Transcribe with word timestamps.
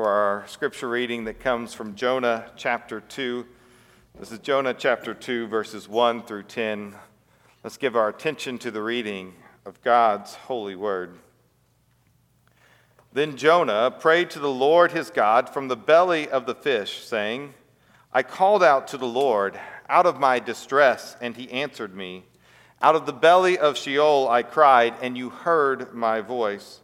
for 0.00 0.08
our 0.08 0.48
scripture 0.48 0.88
reading 0.88 1.24
that 1.24 1.40
comes 1.40 1.74
from 1.74 1.94
Jonah 1.94 2.50
chapter 2.56 3.02
2. 3.02 3.44
This 4.18 4.32
is 4.32 4.38
Jonah 4.38 4.72
chapter 4.72 5.12
2, 5.12 5.46
verses 5.48 5.90
1 5.90 6.22
through 6.22 6.44
10. 6.44 6.94
Let's 7.62 7.76
give 7.76 7.94
our 7.94 8.08
attention 8.08 8.56
to 8.60 8.70
the 8.70 8.80
reading 8.80 9.34
of 9.66 9.82
God's 9.82 10.32
holy 10.32 10.74
word. 10.74 11.18
Then 13.12 13.36
Jonah 13.36 13.90
prayed 13.90 14.30
to 14.30 14.38
the 14.38 14.48
Lord 14.48 14.92
his 14.92 15.10
God 15.10 15.50
from 15.50 15.68
the 15.68 15.76
belly 15.76 16.26
of 16.30 16.46
the 16.46 16.54
fish, 16.54 17.04
saying, 17.04 17.52
I 18.10 18.22
called 18.22 18.62
out 18.62 18.88
to 18.88 18.96
the 18.96 19.04
Lord 19.04 19.60
out 19.86 20.06
of 20.06 20.18
my 20.18 20.38
distress, 20.38 21.14
and 21.20 21.36
he 21.36 21.50
answered 21.50 21.94
me. 21.94 22.24
Out 22.80 22.96
of 22.96 23.04
the 23.04 23.12
belly 23.12 23.58
of 23.58 23.76
Sheol 23.76 24.28
I 24.30 24.44
cried, 24.44 24.94
and 25.02 25.18
you 25.18 25.28
heard 25.28 25.92
my 25.92 26.22
voice. 26.22 26.80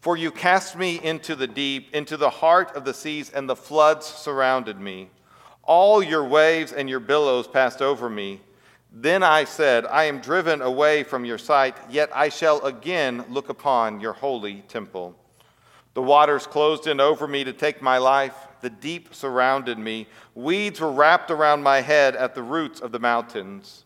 For 0.00 0.16
you 0.16 0.30
cast 0.30 0.76
me 0.76 1.00
into 1.02 1.34
the 1.34 1.46
deep, 1.46 1.94
into 1.94 2.16
the 2.16 2.30
heart 2.30 2.76
of 2.76 2.84
the 2.84 2.94
seas, 2.94 3.30
and 3.30 3.48
the 3.48 3.56
floods 3.56 4.06
surrounded 4.06 4.78
me. 4.78 5.10
All 5.64 6.02
your 6.02 6.24
waves 6.24 6.72
and 6.72 6.88
your 6.88 7.00
billows 7.00 7.48
passed 7.48 7.82
over 7.82 8.08
me. 8.08 8.40
Then 8.92 9.22
I 9.22 9.44
said, 9.44 9.84
I 9.86 10.04
am 10.04 10.20
driven 10.20 10.62
away 10.62 11.02
from 11.02 11.24
your 11.24 11.36
sight, 11.36 11.76
yet 11.90 12.10
I 12.14 12.28
shall 12.28 12.64
again 12.64 13.24
look 13.28 13.48
upon 13.48 14.00
your 14.00 14.14
holy 14.14 14.62
temple. 14.68 15.14
The 15.94 16.02
waters 16.02 16.46
closed 16.46 16.86
in 16.86 17.00
over 17.00 17.26
me 17.26 17.44
to 17.44 17.52
take 17.52 17.82
my 17.82 17.98
life. 17.98 18.34
The 18.60 18.70
deep 18.70 19.14
surrounded 19.14 19.78
me. 19.78 20.06
Weeds 20.34 20.80
were 20.80 20.92
wrapped 20.92 21.30
around 21.30 21.62
my 21.62 21.80
head 21.80 22.14
at 22.16 22.34
the 22.34 22.42
roots 22.42 22.80
of 22.80 22.92
the 22.92 23.00
mountains. 23.00 23.84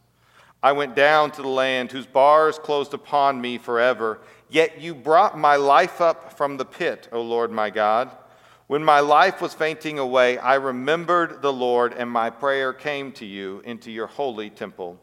I 0.63 0.73
went 0.73 0.95
down 0.95 1.33
to 1.33 1.43
the 1.43 1.49
land 1.49 1.91
whose 1.91 2.07
bars 2.07 2.59
closed 2.59 2.95
upon 2.95 3.41
me 3.41 3.59
forever. 3.59 4.21
Yet 4.49 4.81
you 4.81 4.95
brought 4.95 5.37
my 5.37 5.57
life 5.57 6.01
up 6.01 6.37
from 6.37 6.57
the 6.57 6.65
pit, 6.65 7.09
O 7.11 7.21
Lord 7.21 7.51
my 7.51 7.71
God. 7.71 8.11
When 8.69 8.85
my 8.85 9.01
life 9.01 9.41
was 9.41 9.55
fainting 9.55 9.99
away, 9.99 10.39
I 10.39 10.55
remembered 10.55 11.43
the 11.43 11.53
Lord, 11.53 11.93
and 11.93 12.09
my 12.09 12.31
prayer 12.31 12.73
came 12.73 13.13
to 13.13 13.27
you 13.27 13.61
into 13.65 13.91
your 13.91 14.07
holy 14.07 14.51
temple. 14.51 15.01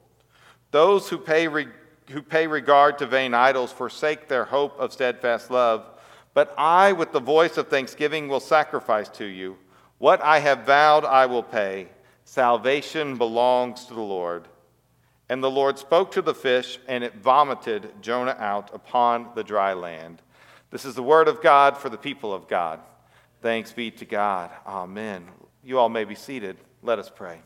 Those 0.72 1.10
who 1.10 1.18
pay, 1.18 1.48
re- 1.48 1.68
who 2.10 2.22
pay 2.22 2.48
regard 2.48 2.98
to 3.00 3.06
vain 3.06 3.34
idols 3.34 3.72
forsake 3.72 4.28
their 4.28 4.46
hope 4.46 4.80
of 4.80 4.94
steadfast 4.94 5.52
love. 5.52 5.86
But 6.34 6.54
I, 6.58 6.94
with 6.94 7.12
the 7.12 7.20
voice 7.20 7.58
of 7.58 7.68
thanksgiving, 7.68 8.28
will 8.28 8.40
sacrifice 8.40 9.10
to 9.10 9.26
you. 9.26 9.58
What 9.98 10.22
I 10.22 10.40
have 10.40 10.66
vowed, 10.66 11.04
I 11.04 11.26
will 11.26 11.44
pay. 11.44 11.90
Salvation 12.24 13.18
belongs 13.18 13.86
to 13.86 13.94
the 13.94 14.00
Lord. 14.00 14.48
And 15.30 15.44
the 15.44 15.52
Lord 15.52 15.78
spoke 15.78 16.12
to 16.14 16.24
the 16.24 16.34
fish, 16.34 16.80
and 16.88 17.04
it 17.04 17.16
vomited 17.16 18.02
Jonah 18.02 18.36
out 18.40 18.74
upon 18.74 19.30
the 19.36 19.44
dry 19.44 19.74
land. 19.74 20.24
This 20.72 20.86
is 20.86 20.96
the 20.96 21.04
word 21.04 21.28
of 21.28 21.42
God 21.42 21.78
for 21.78 21.90
the 21.90 21.98
people 21.98 22.34
of 22.34 22.48
God. 22.48 22.80
Thanks 23.42 23.72
be 23.72 23.92
to 23.92 24.06
God. 24.06 24.50
Amen. 24.66 25.28
You 25.64 25.78
all 25.78 25.90
may 25.90 26.04
be 26.04 26.16
seated. 26.16 26.58
Let 26.82 26.98
us 26.98 27.12
pray. 27.14 27.42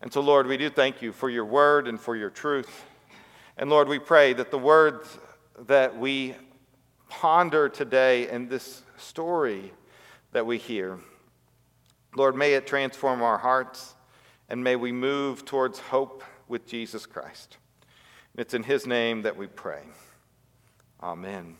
And 0.00 0.12
so, 0.12 0.20
Lord, 0.20 0.46
we 0.46 0.56
do 0.56 0.70
thank 0.70 1.02
you 1.02 1.12
for 1.12 1.28
your 1.28 1.44
word 1.44 1.88
and 1.88 2.00
for 2.00 2.14
your 2.14 2.30
truth. 2.30 2.84
And 3.56 3.68
Lord, 3.68 3.88
we 3.88 3.98
pray 3.98 4.32
that 4.34 4.50
the 4.50 4.58
words 4.58 5.18
that 5.66 5.96
we 5.96 6.34
ponder 7.08 7.68
today 7.68 8.28
in 8.28 8.48
this 8.48 8.82
story 8.96 9.72
that 10.32 10.46
we 10.46 10.58
hear, 10.58 10.98
Lord, 12.16 12.36
may 12.36 12.54
it 12.54 12.66
transform 12.66 13.22
our 13.22 13.38
hearts 13.38 13.94
and 14.48 14.62
may 14.62 14.76
we 14.76 14.92
move 14.92 15.44
towards 15.44 15.78
hope 15.78 16.22
with 16.48 16.66
Jesus 16.66 17.06
Christ. 17.06 17.58
And 18.32 18.40
it's 18.40 18.54
in 18.54 18.62
his 18.62 18.86
name 18.86 19.22
that 19.22 19.36
we 19.36 19.46
pray. 19.46 19.82
Amen. 21.02 21.56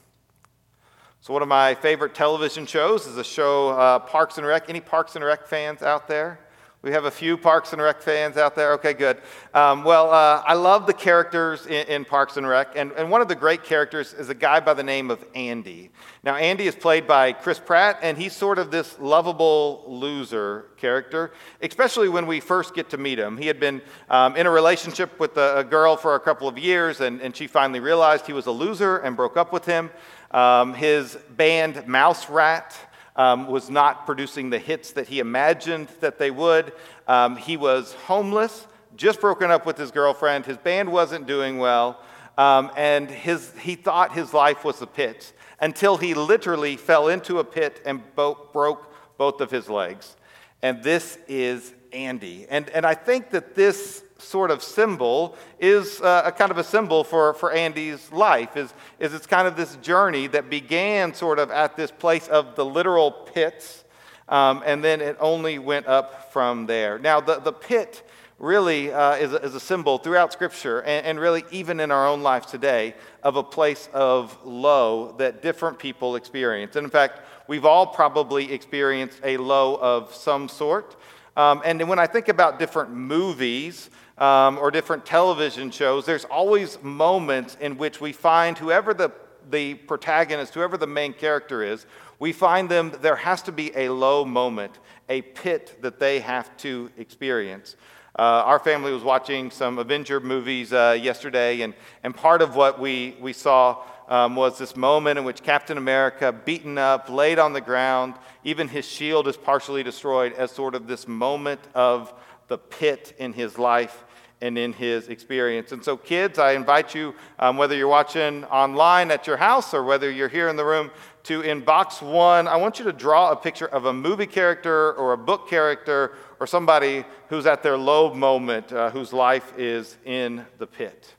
So, 1.21 1.33
one 1.33 1.43
of 1.43 1.49
my 1.49 1.75
favorite 1.75 2.15
television 2.15 2.67
shows 2.67 3.07
is 3.07 3.15
the 3.15 3.25
show 3.25 3.71
uh, 3.71 3.99
Parks 3.99 4.37
and 4.37 4.47
Rec. 4.47 4.69
Any 4.69 4.81
Parks 4.81 5.17
and 5.17 5.25
Rec 5.25 5.47
fans 5.47 5.83
out 5.83 6.07
there? 6.07 6.39
We 6.85 6.93
have 6.93 7.07
a 7.07 7.11
few 7.11 7.39
Parks 7.39 7.73
and 7.73 7.81
Rec 7.81 8.03
fans 8.03 8.37
out 8.37 8.55
there. 8.55 8.75
Okay, 8.75 8.93
good. 8.93 9.17
Um, 9.55 9.85
well, 9.85 10.11
uh, 10.11 10.43
I 10.47 10.53
love 10.53 10.87
the 10.87 10.93
characters 10.93 11.65
in, 11.65 11.87
in, 11.87 12.05
Parks 12.05 12.37
and 12.37 12.47
Rec, 12.47 12.77
and, 12.77 12.93
and 12.93 13.11
one 13.11 13.23
of 13.23 13.29
the 13.29 13.35
great 13.35 13.65
characters 13.65 14.13
is 14.13 14.29
a 14.29 14.35
guy 14.35 14.61
by 14.61 14.75
the 14.75 14.83
name 14.83 15.11
of 15.11 15.25
Andy. 15.35 15.89
Now, 16.23 16.35
Andy 16.35 16.67
is 16.67 16.75
played 16.75 17.07
by 17.07 17.33
Chris 17.33 17.59
Pratt, 17.59 18.01
and 18.03 18.19
he's 18.19 18.37
sort 18.37 18.59
of 18.59 18.71
this 18.71 18.99
lovable 18.99 19.85
loser 19.87 20.67
character, 20.77 21.33
especially 21.63 22.11
when 22.11 22.27
we 22.27 22.39
first 22.39 22.75
get 22.75 22.91
to 22.91 22.99
meet 22.99 23.19
him. 23.19 23.39
He 23.39 23.47
had 23.47 23.59
been 23.59 23.81
um, 24.11 24.37
in 24.37 24.47
a 24.47 24.51
relationship 24.51 25.19
with 25.19 25.39
a, 25.39 25.61
a, 25.61 25.65
girl 25.65 25.97
for 25.97 26.17
a 26.17 26.21
couple 26.21 26.49
of 26.49 26.59
years, 26.59 27.01
and, 27.01 27.23
and 27.23 27.35
she 27.35 27.47
finally 27.47 27.81
realized 27.81 28.27
he 28.27 28.35
was 28.35 28.45
a 28.45 28.53
loser 28.53 28.99
and 28.99 29.17
broke 29.17 29.39
up 29.39 29.55
with 29.55 29.65
him. 29.65 29.91
Um, 30.33 30.75
his 30.75 31.17
band, 31.35 31.89
Mouse 31.89 32.29
Rat, 32.29 32.77
um, 33.17 33.47
was 33.47 33.71
not 33.71 34.07
producing 34.07 34.51
the 34.51 34.59
hits 34.59 34.93
that 34.93 35.09
he 35.09 35.19
imagined 35.19 35.89
that 36.01 36.19
they 36.19 36.31
would. 36.31 36.73
Um, 37.07 37.37
he 37.37 37.57
was 37.57 37.93
homeless, 37.93 38.67
just 38.97 39.21
broken 39.21 39.51
up 39.51 39.67
with 39.67 39.77
his 39.79 39.91
girlfriend. 39.91 40.47
His 40.47 40.59
band 40.59 40.91
wasn't 40.91 41.27
doing 41.27 41.59
well, 41.59 42.01
um, 42.37 42.71
and 42.77 43.11
his, 43.11 43.53
he 43.61 43.77
thought 43.77 44.13
his 44.13 44.35
life 44.35 44.65
was 44.65 44.83
a 44.83 44.87
pit 44.87 45.33
until 45.61 45.97
he 45.97 46.15
literally 46.15 46.77
fell 46.77 47.09
into 47.09 47.39
a 47.39 47.45
pit 47.45 47.81
and 47.87 48.03
bo- 48.15 48.49
broke 48.53 48.93
both 49.17 49.41
of 49.41 49.51
his 49.51 49.69
legs. 49.69 50.17
And 50.63 50.83
this 50.83 51.19
is 51.29 51.73
Andy. 51.93 52.47
And, 52.49 52.69
and 52.71 52.85
I 52.85 52.95
think 52.95 53.31
that 53.31 53.55
this 53.55 54.03
sort 54.25 54.51
of 54.51 54.63
symbol 54.63 55.37
is 55.59 56.01
uh, 56.01 56.23
a 56.25 56.33
kind 56.33 56.51
of 56.51 56.59
a 56.59 56.65
symbol 56.65 57.05
for, 57.05 57.35
for 57.35 57.53
Andy's 57.53 58.11
life, 58.13 58.57
is, 58.57 58.73
is 58.99 59.15
it's 59.15 59.27
kind 59.27 59.47
of 59.47 59.57
this 59.57 59.77
journey 59.77 60.27
that 60.29 60.51
began 60.51 61.15
sort 61.15 61.39
of 61.39 61.51
at 61.51 61.77
this 61.77 61.91
place 61.91 62.27
of 62.29 62.57
the 62.57 62.65
literal 62.65 63.11
pits, 63.11 63.85
um, 64.29 64.63
and 64.65 64.83
then 64.83 65.01
it 65.01 65.17
only 65.21 65.59
went 65.59 65.87
up 65.87 66.33
from 66.33 66.67
there. 66.67 66.99
Now, 66.99 67.21
the, 67.21 67.39
the 67.41 67.53
pit 67.53 68.03
really 68.39 68.93
uh, 68.93 69.15
is, 69.15 69.33
a, 69.33 69.37
is 69.37 69.55
a 69.55 69.61
symbol 69.61 69.99
throughout 69.99 70.33
Scripture, 70.33 70.81
and, 70.83 71.07
and 71.07 71.21
really 71.21 71.45
even 71.51 71.81
in 71.81 71.91
our 71.91 72.09
own 72.09 72.23
lives 72.23 72.47
today, 72.47 72.95
of 73.23 73.37
a 73.37 73.43
place 73.43 73.89
of 73.93 74.37
low 74.45 75.13
that 75.19 75.43
different 75.43 75.79
people 75.79 76.17
experience. 76.17 76.77
And 76.77 76.85
in 76.85 76.91
fact, 76.91 77.21
we've 77.47 77.65
all 77.65 77.87
probably 77.87 78.53
experienced 78.53 79.21
a 79.23 79.37
low 79.37 79.77
of 79.77 80.15
some 80.15 80.49
sort. 80.49 80.97
Um, 81.37 81.63
and 81.65 81.89
when 81.89 81.99
I 81.99 82.07
think 82.07 82.29
about 82.29 82.59
different 82.59 82.91
movies, 82.91 83.91
um, 84.19 84.59
or 84.59 84.71
different 84.71 85.05
television 85.05 85.71
shows, 85.71 86.07
there's 86.07 86.25
always 86.25 86.81
moments 86.83 87.57
in 87.61 87.77
which 87.77 88.01
we 88.01 88.13
find 88.13 88.57
whoever 88.59 88.95
the, 88.95 89.13
the 89.51 89.75
protagonist, 89.75 90.55
whoever 90.55 90.77
the 90.77 90.87
main 90.87 91.13
character 91.13 91.63
is, 91.63 91.87
we 92.19 92.33
find 92.33 92.69
them, 92.69 92.93
there 93.03 93.17
has 93.17 93.43
to 93.43 93.53
be 93.53 93.73
a 93.77 93.89
low 93.89 94.25
moment, 94.25 94.79
a 95.09 95.23
pit 95.23 95.79
that 95.83 95.99
they 95.99 96.21
have 96.21 96.57
to 96.59 96.91
experience. 96.97 97.77
Uh, 98.17 98.23
our 98.23 98.61
family 98.61 98.93
was 98.93 99.03
watching 99.03 99.51
some 99.51 99.79
Avenger 99.79 100.21
movies 100.21 100.73
uh, 100.73 100.97
yesterday, 101.01 101.63
and, 101.63 101.75
and 102.05 102.15
part 102.15 102.41
of 102.41 102.55
what 102.55 102.79
we, 102.79 103.17
we 103.21 103.33
saw 103.33 103.83
um, 104.09 104.37
was 104.37 104.59
this 104.59 104.77
moment 104.77 105.19
in 105.19 105.25
which 105.25 105.43
Captain 105.43 105.77
America, 105.79 106.33
beaten 106.33 106.79
up, 106.79 107.09
laid 107.09 107.41
on 107.41 107.53
the 107.53 107.61
ground, 107.61 108.15
even 108.45 108.69
his 108.69 108.87
shield 108.87 109.27
is 109.27 109.37
partially 109.37 109.83
destroyed, 109.83 110.33
as 110.35 110.53
sort 110.53 110.77
of 110.77 110.87
this 110.87 111.09
moment 111.09 111.61
of 111.75 112.15
the 112.49 112.59
pit 112.59 113.15
in 113.19 113.33
his 113.33 113.59
life 113.59 114.05
and 114.41 114.59
in 114.59 114.73
his 114.73 115.09
experience. 115.09 115.73
And 115.73 115.83
so, 115.83 115.97
kids, 115.97 116.39
I 116.39 116.53
invite 116.53 116.95
you, 116.95 117.15
um, 117.39 117.57
whether 117.57 117.75
you're 117.75 117.89
watching 117.89 118.45
online 118.45 119.11
at 119.11 119.27
your 119.27 119.39
house 119.39 119.73
or 119.73 119.83
whether 119.83 120.11
you're 120.11 120.29
here 120.29 120.49
in 120.49 120.57
the 120.57 120.65
room, 120.65 120.91
to 121.25 121.41
in 121.41 121.63
box 121.63 122.03
one, 122.03 122.47
I 122.47 122.57
want 122.57 122.79
you 122.79 122.85
to 122.85 122.93
draw 122.93 123.33
a 123.33 123.37
picture 123.37 123.67
of 123.67 123.87
a 123.87 123.93
movie 123.93 124.27
character 124.27 124.93
or 124.93 125.15
a 125.15 125.19
book 125.19 125.49
character 125.49 126.13
or 126.39 126.47
somebody 126.47 127.05
who's 127.29 127.47
at 127.47 127.63
their 127.63 127.79
low 127.79 128.13
moment, 128.13 128.71
uh, 128.73 128.91
whose 128.91 129.15
life 129.15 129.55
is 129.57 129.97
in 130.05 130.45
the 130.59 130.67
pit. 130.67 131.15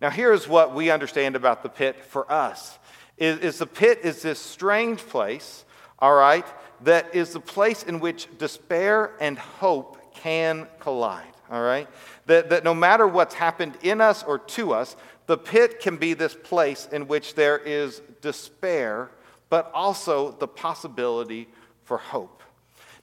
Now, 0.00 0.08
here's 0.08 0.48
what 0.48 0.74
we 0.74 0.90
understand 0.90 1.36
about 1.36 1.62
the 1.62 1.68
pit 1.68 2.02
for 2.02 2.30
us 2.32 2.78
is, 3.18 3.38
is 3.40 3.58
the 3.58 3.66
pit 3.66 4.00
is 4.02 4.22
this 4.22 4.38
strange 4.38 5.00
place, 5.00 5.66
all 5.98 6.14
right, 6.14 6.46
that 6.84 7.14
is 7.14 7.34
the 7.34 7.40
place 7.40 7.82
in 7.82 8.00
which 8.00 8.26
despair 8.38 9.12
and 9.20 9.38
hope 9.38 9.99
can 10.14 10.66
collide, 10.80 11.32
all 11.50 11.62
right? 11.62 11.88
That, 12.26 12.50
that 12.50 12.64
no 12.64 12.74
matter 12.74 13.06
what's 13.06 13.34
happened 13.34 13.78
in 13.82 14.00
us 14.00 14.22
or 14.22 14.38
to 14.38 14.72
us, 14.72 14.96
the 15.26 15.38
pit 15.38 15.80
can 15.80 15.96
be 15.96 16.14
this 16.14 16.34
place 16.34 16.88
in 16.90 17.06
which 17.06 17.34
there 17.34 17.58
is 17.58 18.02
despair 18.20 19.10
but 19.50 19.70
also 19.74 20.30
the 20.30 20.48
possibility 20.48 21.48
for 21.84 21.98
hope. 21.98 22.42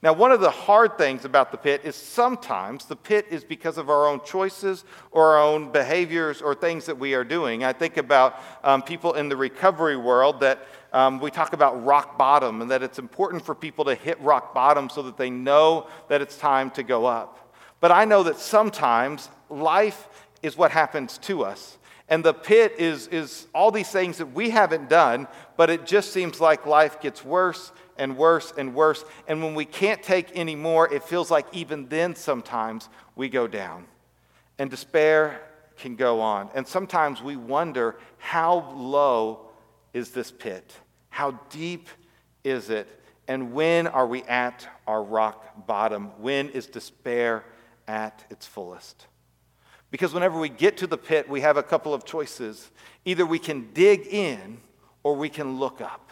Now, 0.01 0.13
one 0.13 0.31
of 0.31 0.41
the 0.41 0.51
hard 0.51 0.97
things 0.97 1.25
about 1.25 1.51
the 1.51 1.57
pit 1.57 1.81
is 1.83 1.95
sometimes 1.95 2.85
the 2.85 2.95
pit 2.95 3.25
is 3.31 3.43
because 3.43 3.77
of 3.79 3.89
our 3.89 4.07
own 4.07 4.21
choices 4.23 4.85
or 5.11 5.33
our 5.33 5.43
own 5.43 5.71
behaviors 5.71 6.41
or 6.41 6.53
things 6.53 6.85
that 6.85 6.97
we 6.97 7.15
are 7.15 7.23
doing. 7.23 7.63
I 7.63 7.73
think 7.73 7.97
about 7.97 8.39
um, 8.63 8.83
people 8.83 9.13
in 9.13 9.27
the 9.27 9.35
recovery 9.35 9.97
world 9.97 10.39
that 10.41 10.67
um, 10.93 11.19
we 11.19 11.31
talk 11.31 11.53
about 11.53 11.83
rock 11.85 12.17
bottom 12.17 12.61
and 12.61 12.71
that 12.71 12.83
it's 12.83 12.99
important 12.99 13.45
for 13.45 13.53
people 13.53 13.85
to 13.85 13.95
hit 13.95 14.19
rock 14.21 14.53
bottom 14.53 14.89
so 14.89 15.01
that 15.03 15.17
they 15.17 15.29
know 15.29 15.87
that 16.09 16.21
it's 16.21 16.37
time 16.37 16.71
to 16.71 16.83
go 16.83 17.05
up. 17.05 17.53
But 17.79 17.91
I 17.91 18.05
know 18.05 18.23
that 18.23 18.37
sometimes 18.37 19.29
life 19.49 20.07
is 20.41 20.57
what 20.57 20.71
happens 20.71 21.17
to 21.19 21.43
us. 21.43 21.77
And 22.09 22.23
the 22.23 22.33
pit 22.33 22.75
is, 22.77 23.07
is 23.07 23.47
all 23.53 23.69
these 23.69 23.89
things 23.89 24.17
that 24.19 24.27
we 24.27 24.49
haven't 24.49 24.89
done, 24.89 25.27
but 25.57 25.69
it 25.69 25.85
just 25.85 26.13
seems 26.13 26.39
like 26.39 26.65
life 26.65 27.01
gets 27.01 27.23
worse 27.23 27.71
and 27.97 28.15
worse 28.15 28.53
and 28.57 28.73
worse. 28.73 29.03
And 29.27 29.43
when 29.43 29.55
we 29.55 29.65
can't 29.65 30.01
take 30.01 30.29
any 30.33 30.55
more, 30.55 30.91
it 30.91 31.03
feels 31.03 31.29
like 31.29 31.47
even 31.51 31.87
then 31.89 32.15
sometimes 32.15 32.87
we 33.15 33.27
go 33.27 33.45
down. 33.45 33.85
And 34.57 34.69
despair 34.69 35.41
can 35.77 35.95
go 35.95 36.21
on. 36.21 36.49
And 36.55 36.65
sometimes 36.65 37.21
we 37.21 37.35
wonder 37.35 37.97
how 38.19 38.73
low 38.75 39.46
is 39.97 40.11
this 40.11 40.29
pit? 40.29 40.73
How 41.09 41.31
deep 41.49 41.89
is 42.43 42.69
it? 42.69 42.87
And 43.27 43.51
when 43.51 43.87
are 43.87 44.05
we 44.05 44.21
at 44.23 44.67
our 44.85 45.03
rock 45.03 45.65
bottom? 45.65 46.09
When 46.21 46.49
is 46.49 46.67
despair 46.67 47.43
at 47.87 48.23
its 48.29 48.45
fullest? 48.45 49.07
Because 49.89 50.13
whenever 50.13 50.39
we 50.39 50.49
get 50.49 50.77
to 50.77 50.87
the 50.87 50.99
pit, 50.99 51.27
we 51.27 51.41
have 51.41 51.57
a 51.57 51.63
couple 51.63 51.95
of 51.95 52.05
choices. 52.05 52.69
Either 53.05 53.25
we 53.25 53.39
can 53.39 53.73
dig 53.73 54.05
in 54.05 54.59
or 55.01 55.15
we 55.15 55.29
can 55.29 55.57
look 55.57 55.81
up. 55.81 56.11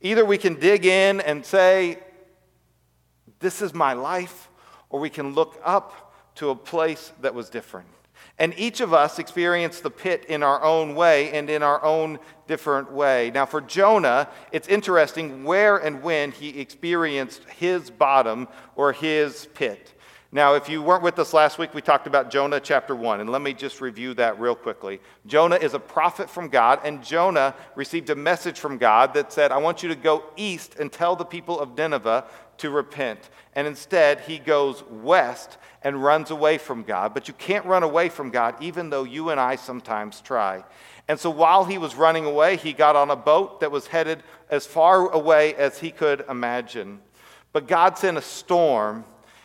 Either 0.00 0.24
we 0.24 0.38
can 0.38 0.54
dig 0.54 0.86
in 0.86 1.20
and 1.20 1.44
say, 1.44 1.98
This 3.40 3.60
is 3.60 3.74
my 3.74 3.92
life, 3.92 4.48
or 4.88 5.00
we 5.00 5.10
can 5.10 5.34
look 5.34 5.60
up 5.64 6.14
to 6.36 6.50
a 6.50 6.54
place 6.54 7.12
that 7.22 7.34
was 7.34 7.50
different. 7.50 7.88
And 8.40 8.54
each 8.56 8.80
of 8.80 8.94
us 8.94 9.18
experienced 9.18 9.82
the 9.82 9.90
pit 9.90 10.24
in 10.24 10.42
our 10.42 10.62
own 10.64 10.94
way 10.94 11.30
and 11.32 11.50
in 11.50 11.62
our 11.62 11.84
own 11.84 12.18
different 12.46 12.90
way. 12.90 13.30
Now, 13.32 13.44
for 13.44 13.60
Jonah, 13.60 14.30
it's 14.50 14.66
interesting 14.66 15.44
where 15.44 15.76
and 15.76 16.02
when 16.02 16.32
he 16.32 16.58
experienced 16.58 17.44
his 17.44 17.90
bottom 17.90 18.48
or 18.76 18.92
his 18.92 19.46
pit. 19.52 19.92
Now, 20.32 20.54
if 20.54 20.68
you 20.68 20.80
weren't 20.80 21.02
with 21.02 21.18
us 21.18 21.34
last 21.34 21.58
week, 21.58 21.74
we 21.74 21.82
talked 21.82 22.06
about 22.06 22.30
Jonah 22.30 22.60
chapter 22.60 22.94
1, 22.94 23.20
and 23.20 23.28
let 23.28 23.42
me 23.42 23.52
just 23.52 23.80
review 23.80 24.14
that 24.14 24.38
real 24.40 24.54
quickly. 24.54 25.00
Jonah 25.26 25.56
is 25.56 25.74
a 25.74 25.80
prophet 25.80 26.30
from 26.30 26.48
God, 26.48 26.78
and 26.84 27.02
Jonah 27.04 27.54
received 27.74 28.10
a 28.10 28.14
message 28.14 28.58
from 28.58 28.78
God 28.78 29.12
that 29.14 29.32
said, 29.32 29.50
I 29.50 29.58
want 29.58 29.82
you 29.82 29.88
to 29.88 29.96
go 29.96 30.22
east 30.36 30.76
and 30.78 30.90
tell 30.90 31.16
the 31.16 31.24
people 31.24 31.58
of 31.58 31.76
Nineveh 31.76 32.24
to 32.60 32.70
repent. 32.70 33.30
And 33.54 33.66
instead, 33.66 34.20
he 34.20 34.38
goes 34.38 34.82
west 34.90 35.58
and 35.82 36.02
runs 36.02 36.30
away 36.30 36.58
from 36.58 36.82
God. 36.82 37.14
But 37.14 37.28
you 37.28 37.34
can't 37.34 37.66
run 37.66 37.82
away 37.82 38.08
from 38.08 38.30
God, 38.30 38.54
even 38.60 38.90
though 38.90 39.04
you 39.04 39.30
and 39.30 39.40
I 39.40 39.56
sometimes 39.56 40.20
try. 40.20 40.64
And 41.08 41.18
so 41.18 41.30
while 41.30 41.64
he 41.64 41.78
was 41.78 41.96
running 41.96 42.24
away, 42.24 42.56
he 42.56 42.72
got 42.72 42.96
on 42.96 43.10
a 43.10 43.16
boat 43.16 43.60
that 43.60 43.72
was 43.72 43.88
headed 43.88 44.22
as 44.48 44.66
far 44.66 45.10
away 45.10 45.54
as 45.54 45.78
he 45.78 45.90
could 45.90 46.24
imagine. 46.28 47.00
But 47.52 47.66
God 47.66 47.98
sent 47.98 48.16
a 48.16 48.22
storm 48.22 49.04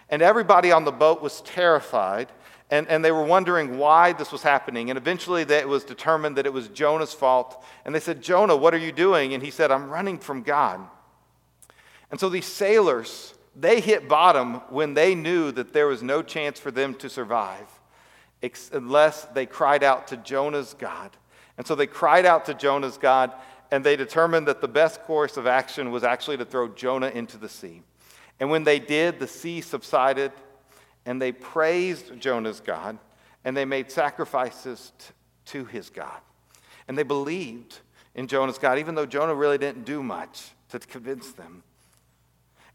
and 0.09 0.21
everybody 0.21 0.71
on 0.71 0.85
the 0.85 0.91
boat 0.91 1.21
was 1.21 1.41
terrified, 1.41 2.31
and, 2.69 2.87
and 2.87 3.03
they 3.03 3.11
were 3.11 3.23
wondering 3.23 3.77
why 3.77 4.13
this 4.13 4.31
was 4.31 4.43
happening. 4.43 4.89
And 4.89 4.97
eventually 4.97 5.41
it 5.41 5.67
was 5.67 5.83
determined 5.83 6.35
that 6.37 6.45
it 6.45 6.53
was 6.53 6.67
Jonah's 6.69 7.13
fault. 7.13 7.63
And 7.85 7.93
they 7.93 7.99
said, 7.99 8.21
Jonah, 8.21 8.55
what 8.55 8.73
are 8.73 8.79
you 8.79 8.91
doing? 8.91 9.33
And 9.33 9.43
he 9.43 9.51
said, 9.51 9.71
I'm 9.71 9.89
running 9.89 10.17
from 10.17 10.43
God. 10.43 10.81
And 12.11 12.19
so 12.19 12.29
these 12.29 12.45
sailors, 12.45 13.33
they 13.55 13.79
hit 13.81 14.07
bottom 14.07 14.55
when 14.69 14.93
they 14.93 15.15
knew 15.15 15.51
that 15.51 15.73
there 15.73 15.87
was 15.87 16.03
no 16.03 16.21
chance 16.21 16.59
for 16.59 16.71
them 16.71 16.93
to 16.95 17.09
survive 17.09 17.67
unless 18.71 19.25
they 19.33 19.45
cried 19.45 19.83
out 19.83 20.07
to 20.07 20.17
Jonah's 20.17 20.75
God. 20.75 21.11
And 21.57 21.65
so 21.65 21.73
they 21.73 21.87
cried 21.87 22.25
out 22.25 22.45
to 22.45 22.53
Jonah's 22.53 22.97
God, 22.97 23.33
and 23.71 23.83
they 23.83 23.95
determined 23.95 24.47
that 24.47 24.61
the 24.61 24.67
best 24.67 25.01
course 25.03 25.37
of 25.37 25.47
action 25.47 25.91
was 25.91 26.03
actually 26.03 26.37
to 26.37 26.45
throw 26.45 26.67
Jonah 26.67 27.09
into 27.09 27.37
the 27.37 27.49
sea. 27.49 27.81
And 28.39 28.49
when 28.49 28.63
they 28.63 28.79
did, 28.79 29.19
the 29.19 29.27
sea 29.27 29.61
subsided, 29.61 30.31
and 31.05 31.21
they 31.21 31.31
praised 31.31 32.19
Jonah's 32.19 32.59
God, 32.59 32.97
and 33.43 33.55
they 33.55 33.65
made 33.65 33.91
sacrifices 33.91 34.91
t- 34.97 35.05
to 35.45 35.65
his 35.65 35.89
God. 35.89 36.19
And 36.87 36.97
they 36.97 37.03
believed 37.03 37.79
in 38.13 38.27
Jonah's 38.27 38.57
God, 38.57 38.79
even 38.79 38.95
though 38.95 39.05
Jonah 39.05 39.35
really 39.35 39.57
didn't 39.57 39.85
do 39.85 40.03
much 40.03 40.51
to 40.69 40.79
convince 40.79 41.31
them. 41.31 41.63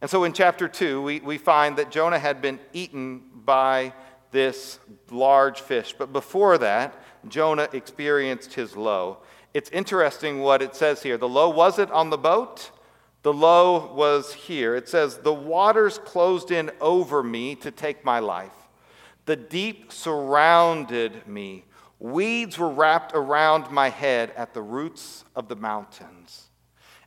And 0.00 0.10
so 0.10 0.24
in 0.24 0.32
chapter 0.32 0.66
2, 0.66 1.02
we, 1.02 1.20
we 1.20 1.38
find 1.38 1.76
that 1.76 1.90
Jonah 1.90 2.18
had 2.18 2.40
been 2.40 2.58
eaten 2.72 3.22
by 3.34 3.92
this 4.30 4.78
large 5.10 5.60
fish. 5.60 5.94
But 5.96 6.12
before 6.12 6.58
that, 6.58 6.94
Jonah 7.28 7.68
experienced 7.72 8.54
his 8.54 8.76
low. 8.76 9.18
It's 9.52 9.70
interesting 9.70 10.40
what 10.40 10.62
it 10.62 10.74
says 10.74 11.02
here. 11.02 11.18
The 11.18 11.28
low 11.28 11.50
wasn't 11.50 11.90
on 11.90 12.10
the 12.10 12.18
boat, 12.18 12.70
the 13.22 13.32
low 13.32 13.92
was 13.92 14.32
here. 14.32 14.74
It 14.74 14.88
says, 14.88 15.18
The 15.18 15.34
waters 15.34 15.98
closed 15.98 16.50
in 16.50 16.70
over 16.80 17.22
me 17.22 17.54
to 17.56 17.70
take 17.70 18.04
my 18.04 18.20
life. 18.20 18.52
The 19.26 19.36
deep 19.36 19.92
surrounded 19.92 21.26
me. 21.26 21.64
Weeds 21.98 22.56
were 22.56 22.70
wrapped 22.70 23.12
around 23.14 23.70
my 23.70 23.90
head 23.90 24.32
at 24.34 24.54
the 24.54 24.62
roots 24.62 25.24
of 25.36 25.48
the 25.48 25.56
mountains. 25.56 26.49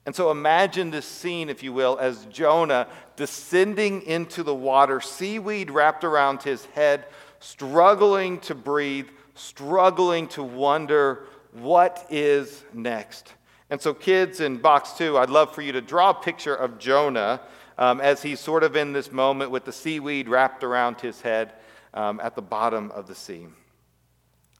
And 0.05 0.13
so 0.15 0.31
imagine 0.31 0.91
this 0.91 1.05
scene, 1.05 1.49
if 1.49 1.63
you 1.63 1.71
will, 1.71 1.97
as 1.97 2.25
Jonah 2.25 2.87
descending 3.15 4.01
into 4.01 4.43
the 4.43 4.55
water, 4.55 4.99
seaweed 4.99 5.71
wrapped 5.71 6.03
around 6.03 6.43
his 6.43 6.65
head, 6.67 7.05
struggling 7.39 8.39
to 8.41 8.55
breathe, 8.55 9.07
struggling 9.35 10.27
to 10.29 10.43
wonder 10.43 11.25
what 11.53 12.05
is 12.09 12.63
next. 12.73 13.33
And 13.69 13.81
so, 13.81 13.93
kids 13.93 14.39
in 14.39 14.57
box 14.57 14.93
two, 14.93 15.17
I'd 15.17 15.29
love 15.29 15.55
for 15.55 15.61
you 15.61 15.71
to 15.71 15.81
draw 15.81 16.09
a 16.09 16.13
picture 16.13 16.55
of 16.55 16.79
Jonah 16.79 17.41
um, 17.77 18.01
as 18.01 18.21
he's 18.21 18.39
sort 18.39 18.63
of 18.63 18.75
in 18.75 18.93
this 18.93 19.11
moment 19.11 19.51
with 19.51 19.65
the 19.65 19.71
seaweed 19.71 20.27
wrapped 20.27 20.63
around 20.63 20.99
his 20.99 21.21
head 21.21 21.53
um, 21.93 22.19
at 22.21 22.35
the 22.35 22.41
bottom 22.41 22.91
of 22.91 23.07
the 23.07 23.15
sea. 23.15 23.47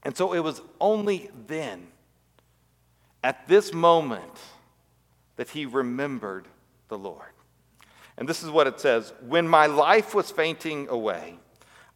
And 0.04 0.16
so, 0.16 0.34
it 0.34 0.40
was 0.40 0.62
only 0.80 1.30
then, 1.48 1.88
at 3.24 3.48
this 3.48 3.74
moment, 3.74 4.40
that 5.36 5.50
he 5.50 5.66
remembered 5.66 6.48
the 6.88 6.98
Lord. 6.98 7.32
And 8.18 8.28
this 8.28 8.44
is 8.44 8.50
what 8.50 8.68
it 8.68 8.80
says 8.80 9.14
When 9.22 9.48
my 9.48 9.66
life 9.66 10.14
was 10.14 10.32
fainting 10.32 10.88
away, 10.90 11.36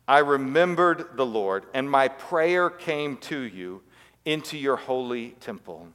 I 0.08 0.20
remembered 0.20 1.17
the 1.17 1.25
Lord, 1.25 1.65
and 1.74 1.89
my 1.89 2.08
prayer 2.08 2.70
came 2.70 3.17
to 3.17 3.39
you 3.39 3.82
into 4.25 4.58
your 4.58 4.77
holy 4.77 5.32
temple. 5.39 5.88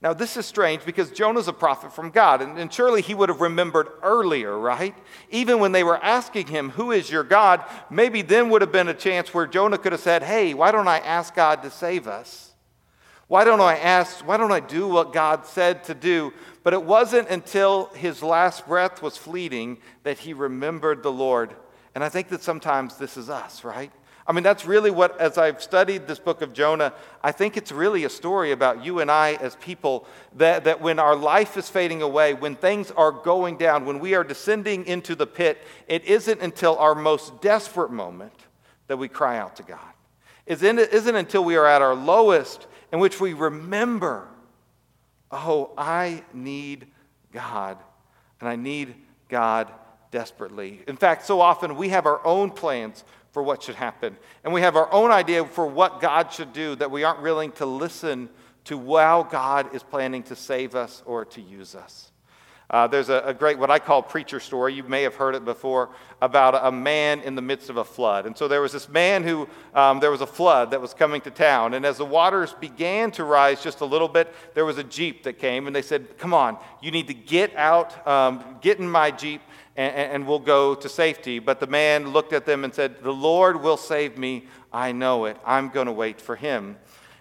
Now, 0.00 0.12
this 0.12 0.36
is 0.36 0.46
strange 0.46 0.84
because 0.84 1.10
Jonah's 1.10 1.48
a 1.48 1.52
prophet 1.52 1.92
from 1.92 2.10
God, 2.10 2.40
and, 2.40 2.56
and, 2.56 2.72
surely 2.72 3.02
he 3.02 3.14
would 3.14 3.28
have 3.28 3.40
remembered 3.40 3.88
earlier, 4.00 4.56
right? 4.56 4.94
Even 5.30 5.58
when 5.58 5.72
they 5.72 5.82
were 5.82 5.96
asking 5.96 6.46
him, 6.46 6.70
Who 6.70 6.92
is 6.92 7.10
your 7.10 7.24
God? 7.24 7.64
Maybe 7.90 8.22
then 8.22 8.48
would 8.50 8.62
have 8.62 8.70
been 8.70 8.86
a 8.86 8.94
chance 8.94 9.34
where 9.34 9.46
Jonah 9.46 9.76
could 9.76 9.90
have 9.90 10.00
said, 10.00 10.22
Hey, 10.22 10.54
why 10.54 10.70
don't 10.70 10.86
I 10.86 10.98
ask 10.98 11.34
God 11.34 11.62
to 11.62 11.70
save 11.70 12.06
us? 12.06 12.47
Why 13.28 13.44
don't 13.44 13.60
I 13.60 13.76
ask, 13.76 14.26
why 14.26 14.38
don't 14.38 14.52
I 14.52 14.60
do 14.60 14.88
what 14.88 15.12
God 15.12 15.44
said 15.44 15.84
to 15.84 15.94
do? 15.94 16.32
But 16.62 16.72
it 16.72 16.82
wasn't 16.82 17.28
until 17.28 17.86
his 17.94 18.22
last 18.22 18.66
breath 18.66 19.02
was 19.02 19.16
fleeting 19.16 19.78
that 20.02 20.18
he 20.18 20.32
remembered 20.32 21.02
the 21.02 21.12
Lord. 21.12 21.54
And 21.94 22.02
I 22.02 22.08
think 22.08 22.28
that 22.28 22.42
sometimes 22.42 22.96
this 22.96 23.18
is 23.18 23.28
us, 23.28 23.64
right? 23.64 23.92
I 24.26 24.32
mean, 24.32 24.44
that's 24.44 24.66
really 24.66 24.90
what, 24.90 25.18
as 25.20 25.36
I've 25.36 25.62
studied 25.62 26.06
this 26.06 26.18
book 26.18 26.42
of 26.42 26.52
Jonah, 26.52 26.92
I 27.22 27.32
think 27.32 27.56
it's 27.56 27.72
really 27.72 28.04
a 28.04 28.10
story 28.10 28.52
about 28.52 28.84
you 28.84 29.00
and 29.00 29.10
I 29.10 29.34
as 29.34 29.56
people 29.56 30.06
that, 30.36 30.64
that 30.64 30.80
when 30.82 30.98
our 30.98 31.16
life 31.16 31.56
is 31.56 31.68
fading 31.68 32.02
away, 32.02 32.34
when 32.34 32.54
things 32.54 32.90
are 32.90 33.10
going 33.10 33.56
down, 33.56 33.86
when 33.86 34.00
we 34.00 34.14
are 34.14 34.24
descending 34.24 34.86
into 34.86 35.14
the 35.14 35.26
pit, 35.26 35.62
it 35.86 36.04
isn't 36.04 36.40
until 36.40 36.76
our 36.78 36.94
most 36.94 37.40
desperate 37.40 37.90
moment 37.90 38.38
that 38.86 38.98
we 38.98 39.08
cry 39.08 39.38
out 39.38 39.56
to 39.56 39.62
God. 39.62 39.80
It 40.46 40.62
isn't 40.62 41.16
until 41.16 41.44
we 41.44 41.56
are 41.56 41.66
at 41.66 41.82
our 41.82 41.94
lowest 41.94 42.67
in 42.92 42.98
which 42.98 43.20
we 43.20 43.32
remember, 43.32 44.28
oh, 45.30 45.72
I 45.76 46.22
need 46.32 46.86
God, 47.32 47.78
and 48.40 48.48
I 48.48 48.56
need 48.56 48.94
God 49.28 49.70
desperately. 50.10 50.80
In 50.88 50.96
fact, 50.96 51.26
so 51.26 51.40
often 51.40 51.76
we 51.76 51.90
have 51.90 52.06
our 52.06 52.24
own 52.26 52.50
plans 52.50 53.04
for 53.30 53.42
what 53.42 53.62
should 53.62 53.74
happen. 53.74 54.16
And 54.42 54.52
we 54.52 54.62
have 54.62 54.76
our 54.76 54.90
own 54.92 55.10
idea 55.10 55.44
for 55.44 55.66
what 55.66 56.00
God 56.00 56.32
should 56.32 56.52
do 56.52 56.74
that 56.76 56.90
we 56.90 57.04
aren't 57.04 57.22
willing 57.22 57.52
to 57.52 57.66
listen 57.66 58.28
to 58.64 58.96
how 58.96 59.22
God 59.22 59.74
is 59.74 59.82
planning 59.82 60.22
to 60.24 60.36
save 60.36 60.74
us 60.74 61.02
or 61.06 61.24
to 61.26 61.40
use 61.40 61.74
us. 61.74 62.10
Uh, 62.70 62.86
there's 62.86 63.08
a, 63.08 63.22
a, 63.24 63.32
great, 63.32 63.58
what 63.58 63.70
I 63.70 63.78
call 63.78 64.02
preacher 64.02 64.38
story. 64.40 64.74
You 64.74 64.82
may 64.82 65.02
have 65.02 65.14
heard 65.14 65.34
it 65.34 65.42
before 65.42 65.88
about 66.20 66.66
a, 66.66 66.70
man 66.70 67.20
in 67.20 67.34
the 67.34 67.40
midst 67.40 67.70
of 67.70 67.78
a 67.78 67.84
flood. 67.84 68.26
And 68.26 68.36
so 68.36 68.46
there 68.46 68.60
was 68.60 68.72
this 68.72 68.90
man 68.90 69.22
who, 69.24 69.48
um, 69.74 70.00
there 70.00 70.10
was 70.10 70.20
a 70.20 70.26
flood 70.26 70.72
that 70.72 70.80
was 70.80 70.92
coming 70.92 71.22
to 71.22 71.30
town. 71.30 71.72
And 71.72 71.86
as 71.86 71.96
the 71.96 72.04
waters 72.04 72.52
began 72.52 73.10
to 73.12 73.24
rise 73.24 73.62
just 73.62 73.80
a 73.80 73.86
little 73.86 74.06
bit, 74.06 74.34
there 74.54 74.66
was 74.66 74.76
a 74.76 74.84
Jeep 74.84 75.22
that 75.22 75.38
came. 75.38 75.66
And 75.66 75.74
they 75.74 75.80
said, 75.80 76.18
Come 76.18 76.34
on, 76.34 76.58
you 76.82 76.90
need 76.90 77.06
to 77.06 77.14
get 77.14 77.56
out, 77.56 78.06
um, 78.06 78.58
get 78.60 78.78
in 78.78 78.90
my 78.90 79.10
Jeep, 79.10 79.40
and, 79.74 79.94
and 79.94 80.26
we'll 80.26 80.38
go 80.38 80.74
to 80.74 80.88
safety. 80.90 81.38
But 81.38 81.60
the 81.60 81.66
man 81.66 82.08
looked 82.08 82.34
at 82.34 82.44
them 82.44 82.64
and 82.64 82.74
said, 82.74 83.02
The 83.02 83.12
Lord 83.12 83.62
will 83.62 83.78
save 83.78 84.18
me. 84.18 84.46
I 84.70 84.92
know 84.92 85.24
it. 85.24 85.38
I'm 85.46 85.70
going 85.70 85.86
to 85.86 85.92
wait 85.92 86.20
for 86.20 86.36
him. 86.36 86.76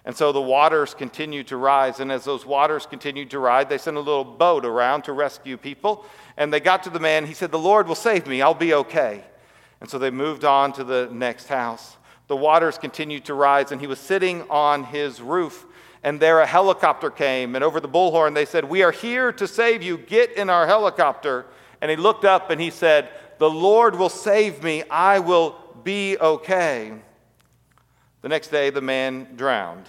And 0.07 0.15
so 0.15 0.31
the 0.31 0.41
waters 0.41 0.93
continued 0.93 1.47
to 1.47 1.57
rise. 1.57 1.99
And 1.99 2.13
as 2.13 2.23
those 2.23 2.45
waters 2.45 2.85
continued 2.85 3.29
to 3.31 3.39
rise, 3.39 3.67
they 3.67 3.77
sent 3.77 3.97
a 3.97 3.99
little 3.99 4.23
boat 4.23 4.63
around 4.63 5.01
to 5.03 5.11
rescue 5.11 5.57
people. 5.57 6.05
And 6.37 6.51
they 6.51 6.61
got 6.61 6.83
to 6.83 6.89
the 6.89 7.01
man. 7.01 7.25
He 7.25 7.33
said, 7.33 7.51
The 7.51 7.59
Lord 7.59 7.89
will 7.89 7.93
save 7.95 8.25
me. 8.25 8.41
I'll 8.41 8.53
be 8.53 8.73
okay. 8.73 9.25
And 9.81 9.89
so 9.89 9.99
they 9.99 10.09
moved 10.09 10.45
on 10.45 10.71
to 10.73 10.85
the 10.85 11.09
next 11.11 11.49
house. 11.49 11.97
The 12.27 12.37
waters 12.37 12.77
continued 12.77 13.25
to 13.25 13.33
rise, 13.33 13.73
and 13.73 13.81
he 13.81 13.87
was 13.87 13.99
sitting 13.99 14.43
on 14.49 14.85
his 14.85 15.21
roof. 15.21 15.65
And 16.03 16.21
there 16.21 16.39
a 16.39 16.47
helicopter 16.47 17.09
came. 17.09 17.53
And 17.55 17.61
over 17.61 17.81
the 17.81 17.89
bullhorn, 17.89 18.33
they 18.33 18.45
said, 18.45 18.63
We 18.63 18.83
are 18.83 18.93
here 18.93 19.33
to 19.33 19.45
save 19.45 19.83
you. 19.83 19.97
Get 19.97 20.31
in 20.37 20.49
our 20.49 20.67
helicopter. 20.67 21.47
And 21.81 21.91
he 21.91 21.97
looked 21.97 22.23
up 22.23 22.49
and 22.49 22.61
he 22.61 22.69
said, 22.69 23.09
The 23.39 23.49
Lord 23.49 23.95
will 23.95 24.07
save 24.07 24.63
me. 24.63 24.83
I 24.89 25.19
will 25.19 25.57
be 25.83 26.17
okay. 26.17 26.93
The 28.21 28.29
next 28.29 28.47
day, 28.47 28.69
the 28.69 28.79
man 28.79 29.35
drowned. 29.35 29.87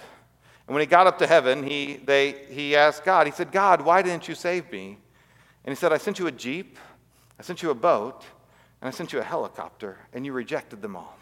And 0.69 0.75
when 0.75 0.81
he 0.81 0.85
got 0.85 1.07
up 1.07 1.17
to 1.17 1.25
heaven, 1.25 1.63
he, 1.63 1.95
they, 1.95 2.45
he 2.51 2.75
asked 2.75 3.03
God, 3.03 3.25
he 3.25 3.33
said, 3.33 3.51
God, 3.51 3.81
why 3.81 4.03
didn't 4.03 4.27
you 4.27 4.35
save 4.35 4.71
me? 4.71 4.99
And 5.65 5.71
he 5.71 5.75
said, 5.75 5.91
I 5.91 5.97
sent 5.97 6.19
you 6.19 6.27
a 6.27 6.31
Jeep, 6.31 6.77
I 7.39 7.41
sent 7.41 7.63
you 7.63 7.71
a 7.71 7.73
boat, 7.73 8.23
and 8.79 8.87
I 8.87 8.91
sent 8.91 9.11
you 9.11 9.17
a 9.17 9.23
helicopter, 9.23 9.97
and 10.13 10.27
you 10.27 10.31
rejected 10.31 10.83
them 10.83 10.95
all. 10.95 11.17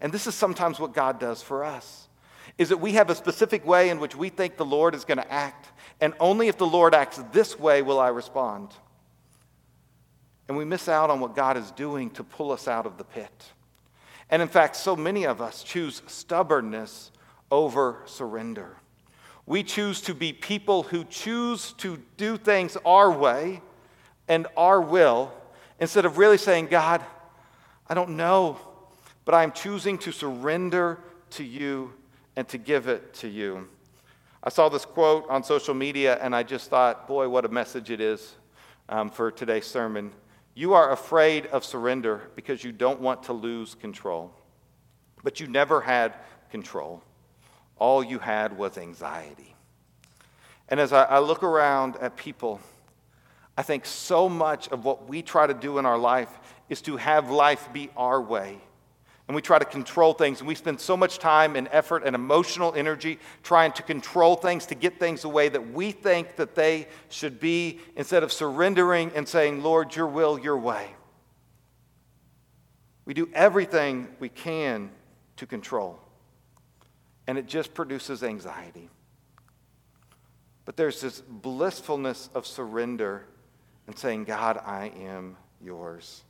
And 0.00 0.10
this 0.10 0.26
is 0.26 0.34
sometimes 0.34 0.80
what 0.80 0.92
God 0.92 1.20
does 1.20 1.40
for 1.40 1.62
us. 1.62 2.08
Is 2.58 2.70
that 2.70 2.78
we 2.78 2.94
have 2.94 3.10
a 3.10 3.14
specific 3.14 3.64
way 3.64 3.90
in 3.90 4.00
which 4.00 4.16
we 4.16 4.28
think 4.28 4.56
the 4.56 4.64
Lord 4.64 4.96
is 4.96 5.04
going 5.04 5.18
to 5.18 5.32
act, 5.32 5.68
and 6.00 6.12
only 6.18 6.48
if 6.48 6.58
the 6.58 6.66
Lord 6.66 6.96
acts 6.96 7.22
this 7.30 7.56
way 7.56 7.80
will 7.80 8.00
I 8.00 8.08
respond. 8.08 8.74
And 10.48 10.56
we 10.56 10.64
miss 10.64 10.88
out 10.88 11.10
on 11.10 11.20
what 11.20 11.36
God 11.36 11.56
is 11.56 11.70
doing 11.70 12.10
to 12.10 12.24
pull 12.24 12.50
us 12.50 12.66
out 12.66 12.86
of 12.86 12.98
the 12.98 13.04
pit. 13.04 13.44
And 14.28 14.42
in 14.42 14.48
fact, 14.48 14.74
so 14.74 14.96
many 14.96 15.26
of 15.26 15.40
us 15.40 15.62
choose 15.62 16.02
stubbornness 16.08 17.12
over 17.50 18.02
surrender. 18.06 18.76
We 19.46 19.62
choose 19.62 20.00
to 20.02 20.14
be 20.14 20.32
people 20.32 20.82
who 20.82 21.04
choose 21.04 21.72
to 21.78 21.98
do 22.16 22.36
things 22.36 22.76
our 22.84 23.10
way 23.10 23.62
and 24.28 24.46
our 24.56 24.80
will 24.80 25.32
instead 25.80 26.04
of 26.04 26.18
really 26.18 26.36
saying, 26.36 26.66
God, 26.66 27.02
I 27.88 27.94
don't 27.94 28.10
know, 28.10 28.58
but 29.24 29.34
I'm 29.34 29.52
choosing 29.52 29.96
to 29.98 30.12
surrender 30.12 30.98
to 31.30 31.44
you 31.44 31.92
and 32.36 32.46
to 32.48 32.58
give 32.58 32.88
it 32.88 33.14
to 33.14 33.28
you. 33.28 33.68
I 34.42 34.50
saw 34.50 34.68
this 34.68 34.84
quote 34.84 35.26
on 35.28 35.42
social 35.42 35.74
media 35.74 36.18
and 36.20 36.36
I 36.36 36.42
just 36.42 36.68
thought, 36.68 37.08
boy, 37.08 37.28
what 37.28 37.44
a 37.44 37.48
message 37.48 37.90
it 37.90 38.00
is 38.00 38.36
um, 38.88 39.10
for 39.10 39.30
today's 39.30 39.66
sermon. 39.66 40.12
You 40.54 40.74
are 40.74 40.92
afraid 40.92 41.46
of 41.46 41.64
surrender 41.64 42.30
because 42.36 42.64
you 42.64 42.72
don't 42.72 43.00
want 43.00 43.22
to 43.24 43.32
lose 43.32 43.74
control. 43.74 44.32
But 45.22 45.40
you 45.40 45.46
never 45.46 45.80
had 45.80 46.14
control. 46.50 47.02
All 47.78 48.02
you 48.02 48.18
had 48.18 48.56
was 48.56 48.78
anxiety. 48.78 49.54
And 50.68 50.80
as 50.80 50.92
I, 50.92 51.04
I 51.04 51.18
look 51.20 51.42
around 51.42 51.96
at 51.96 52.16
people, 52.16 52.60
I 53.56 53.62
think 53.62 53.86
so 53.86 54.28
much 54.28 54.68
of 54.68 54.84
what 54.84 55.08
we 55.08 55.22
try 55.22 55.46
to 55.46 55.54
do 55.54 55.78
in 55.78 55.86
our 55.86 55.98
life 55.98 56.30
is 56.68 56.82
to 56.82 56.96
have 56.96 57.30
life 57.30 57.72
be 57.72 57.90
our 57.96 58.20
way 58.20 58.60
and 59.28 59.34
we 59.34 59.42
try 59.42 59.58
to 59.58 59.64
control 59.64 60.14
things. 60.14 60.40
And 60.40 60.48
we 60.48 60.54
spend 60.54 60.80
so 60.80 60.96
much 60.96 61.18
time 61.18 61.54
and 61.54 61.68
effort 61.70 62.02
and 62.04 62.16
emotional 62.16 62.72
energy 62.74 63.18
trying 63.42 63.72
to 63.72 63.82
control 63.82 64.36
things, 64.36 64.64
to 64.66 64.74
get 64.74 64.98
things 64.98 65.22
the 65.22 65.28
way 65.28 65.50
that 65.50 65.72
we 65.72 65.92
think 65.92 66.36
that 66.36 66.54
they 66.54 66.88
should 67.10 67.38
be, 67.38 67.78
instead 67.94 68.22
of 68.22 68.32
surrendering 68.32 69.12
and 69.14 69.28
saying, 69.28 69.62
Lord, 69.62 69.94
your 69.94 70.06
will, 70.06 70.38
your 70.38 70.56
way. 70.56 70.88
We 73.04 73.12
do 73.12 73.28
everything 73.34 74.08
we 74.18 74.30
can 74.30 74.90
to 75.36 75.46
control, 75.46 75.98
and 77.28 77.36
it 77.36 77.46
just 77.46 77.74
produces 77.74 78.24
anxiety. 78.24 78.88
But 80.64 80.76
there's 80.76 81.00
this 81.00 81.20
blissfulness 81.20 82.30
of 82.34 82.46
surrender 82.46 83.26
and 83.86 83.96
saying, 83.96 84.24
God, 84.24 84.58
I 84.64 84.90
am 85.02 85.36
yours. 85.62 86.24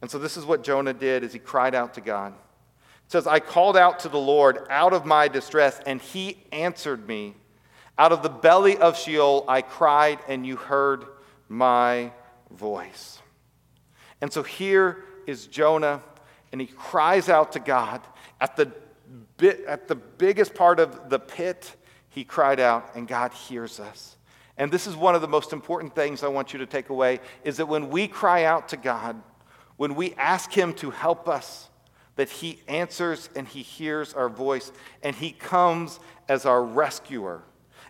And 0.00 0.10
so 0.10 0.18
this 0.18 0.38
is 0.38 0.46
what 0.46 0.64
Jonah 0.64 0.94
did 0.94 1.22
as 1.22 1.34
he 1.34 1.38
cried 1.38 1.74
out 1.74 1.94
to 1.94 2.00
God. 2.00 2.32
It 2.32 3.12
says, 3.12 3.26
I 3.26 3.40
called 3.40 3.76
out 3.76 4.00
to 4.00 4.08
the 4.08 4.18
Lord 4.18 4.66
out 4.70 4.94
of 4.94 5.04
my 5.04 5.28
distress, 5.28 5.80
and 5.86 6.00
he 6.00 6.38
answered 6.50 7.06
me. 7.06 7.34
Out 7.98 8.12
of 8.12 8.22
the 8.22 8.28
belly 8.28 8.78
of 8.78 8.96
Sheol 8.96 9.44
I 9.48 9.60
cried, 9.60 10.18
and 10.28 10.46
you 10.46 10.56
heard 10.56 11.04
my 11.48 12.12
voice. 12.50 13.20
And 14.22 14.32
so 14.32 14.42
here 14.42 15.04
is 15.26 15.46
Jonah, 15.46 16.02
and 16.52 16.60
he 16.60 16.66
cries 16.66 17.28
out 17.28 17.52
to 17.52 17.60
God. 17.60 18.00
At 18.40 18.56
the, 18.56 18.72
bit, 19.36 19.64
at 19.66 19.88
the 19.88 19.94
biggest 19.94 20.54
part 20.54 20.80
of 20.80 21.10
the 21.10 21.18
pit, 21.18 21.76
he 22.08 22.24
cried 22.24 22.60
out, 22.60 22.94
and 22.94 23.06
God 23.06 23.32
hears 23.32 23.80
us. 23.80 24.16
And 24.56 24.72
this 24.72 24.86
is 24.86 24.96
one 24.96 25.14
of 25.14 25.20
the 25.20 25.28
most 25.28 25.52
important 25.52 25.94
things 25.94 26.22
I 26.22 26.28
want 26.28 26.52
you 26.52 26.58
to 26.58 26.66
take 26.66 26.88
away 26.90 27.20
is 27.44 27.58
that 27.58 27.66
when 27.66 27.90
we 27.90 28.08
cry 28.08 28.44
out 28.44 28.68
to 28.70 28.76
God, 28.76 29.20
when 29.76 29.94
we 29.94 30.14
ask 30.14 30.52
Him 30.52 30.74
to 30.74 30.90
help 30.90 31.28
us, 31.28 31.68
that 32.16 32.28
He 32.28 32.60
answers 32.66 33.30
and 33.36 33.46
He 33.46 33.62
hears 33.62 34.12
our 34.14 34.28
voice 34.28 34.72
and 35.04 35.14
He 35.14 35.30
comes 35.30 36.00
as 36.28 36.44
our 36.44 36.64
rescuer. 36.64 37.44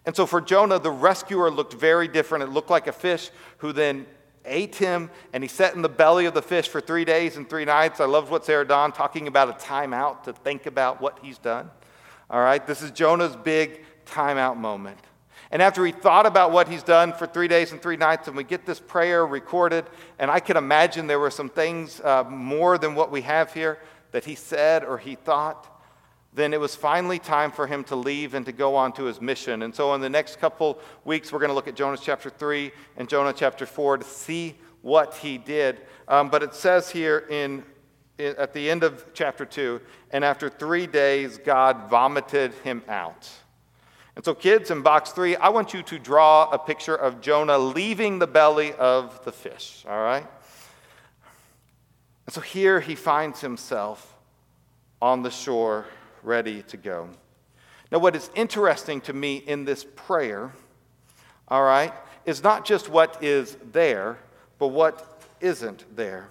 And 0.05 0.15
so 0.15 0.27
for 0.27 0.43
Jonah, 0.43 0.79
the 0.79 0.91
rescuer 0.91 1.51
looked 1.51 1.73
very 1.73 2.07
different. 2.07 2.45
It 2.45 2.51
looked 2.51 2.71
like 2.71 2.87
a 2.87 2.93
fish 2.93 3.31
who 3.59 3.73
then 3.73 4.07
ate 4.49 4.77
him 4.77 5.11
and 5.33 5.45
he 5.45 5.49
sat 5.49 5.75
in 5.75 5.83
the 5.83 5.89
belly 5.89 6.27
of 6.27 6.35
the 6.35 6.43
fish 6.43 6.69
for 6.69 6.81
three 6.81 7.05
days 7.05 7.37
and 7.37 7.49
three 7.49 7.65
nights. 7.65 8.01
I 8.01 8.07
loved 8.07 8.31
what 8.31 8.45
Sarah 8.45 8.67
Dawn 8.67 8.93
talking 8.93 9.27
about 9.27 9.49
a 9.49 9.53
timeout 9.53 10.25
to 10.25 10.33
think 10.33 10.67
about 10.67 11.01
what 11.01 11.19
he's 11.23 11.39
done. 11.39 11.71
All 12.31 12.41
right, 12.41 12.67
this 12.67 12.83
is 12.83 12.91
Jonah's 12.91 13.37
big 13.37 13.85
timeout 14.07 14.57
moment. 14.57 14.99
And 15.51 15.63
after 15.63 15.85
he 15.87 15.93
thought 15.93 16.27
about 16.27 16.53
what 16.53 16.69
he's 16.69 16.83
done 16.83 17.13
for 17.13 17.27
three 17.27 17.49
days 17.49 17.73
and 17.73 17.81
three 17.81 17.97
nights, 17.97 18.29
and 18.29 18.37
we 18.37 18.45
get 18.45 18.67
this 18.67 18.81
prayer 18.81 19.27
recorded, 19.27 19.87
and 20.19 20.31
I 20.31 20.41
can 20.41 20.57
imagine 20.57 21.07
there 21.07 21.19
were 21.19 21.31
some 21.31 21.49
things 21.49 22.01
uh, 22.03 22.25
more 22.25 22.77
than 22.77 22.95
what 22.95 23.11
we 23.11 23.23
have 23.23 23.55
here 23.55 23.79
that 24.13 24.25
he 24.25 24.35
said 24.35 24.85
or 24.85 24.99
he 24.99 25.15
thought, 25.15 25.78
then 26.39 26.55
it 26.55 26.61
was 26.61 26.77
finally 26.77 27.19
time 27.19 27.51
for 27.51 27.67
him 27.67 27.85
to 27.85 27.97
leave 27.97 28.35
and 28.35 28.47
to 28.47 28.53
go 28.53 28.77
on 28.77 28.93
to 28.93 29.05
his 29.05 29.21
mission. 29.21 29.63
And 29.63 29.75
so, 29.75 29.95
in 29.95 30.01
the 30.01 30.09
next 30.09 30.39
couple 30.39 30.79
weeks, 31.05 31.33
we're 31.33 31.39
going 31.39 31.51
to 31.51 31.55
look 31.55 31.69
at 31.69 31.75
Jonah 31.75 31.99
chapter 32.01 32.31
3 32.31 32.71
and 32.97 33.09
Jonah 33.09 33.33
chapter 33.33 33.67
4 33.67 33.99
to 33.99 34.05
see 34.05 34.57
what 34.83 35.15
he 35.15 35.39
did. 35.39 35.81
Um, 36.07 36.29
but 36.29 36.43
it 36.43 36.55
says 36.55 36.91
here 36.91 37.27
in, 37.31 37.65
in, 38.19 38.37
at 38.37 38.53
the 38.53 38.71
end 38.71 38.85
of 38.85 39.07
chapter 39.15 39.45
2, 39.45 39.81
and 40.11 40.25
after 40.25 40.49
three 40.49 40.87
days, 40.87 41.39
God 41.39 41.91
vomited 41.91 42.53
him 42.65 42.83
out. 42.89 43.29
And 44.17 44.25
so, 44.25 44.35
kids, 44.35 44.71
in 44.71 44.83
box 44.83 45.13
three, 45.13 45.37
I 45.37 45.49
want 45.51 45.73
you 45.73 45.83
to 45.85 45.99
draw 45.99 46.51
a 46.51 46.59
picture 46.59 46.97
of 46.97 47.21
Jonah 47.21 47.57
leaving 47.57 48.19
the 48.19 48.27
belly 48.27 48.73
of 48.73 49.25
the 49.25 49.31
fish, 49.31 49.85
all 49.89 50.03
right? 50.03 50.27
And 52.27 52.35
so 52.35 52.43
here 52.43 52.81
he 52.81 52.95
finds 52.95 53.41
himself 53.41 54.15
on 55.01 55.23
the 55.23 55.31
shore, 55.31 55.87
ready 56.23 56.63
to 56.65 56.77
go. 56.77 57.09
Now, 57.91 57.99
what 57.99 58.15
is 58.15 58.31
interesting 58.35 59.01
to 59.03 59.13
me 59.13 59.37
in 59.37 59.65
this 59.65 59.85
prayer, 59.97 60.53
all 61.49 61.63
right, 61.63 61.93
is 62.27 62.43
not 62.43 62.65
just 62.65 62.89
what 62.89 63.23
is 63.23 63.57
there, 63.73 64.19
but 64.59 64.69
what 64.69 65.23
isn't 65.41 65.85
there. 65.97 66.29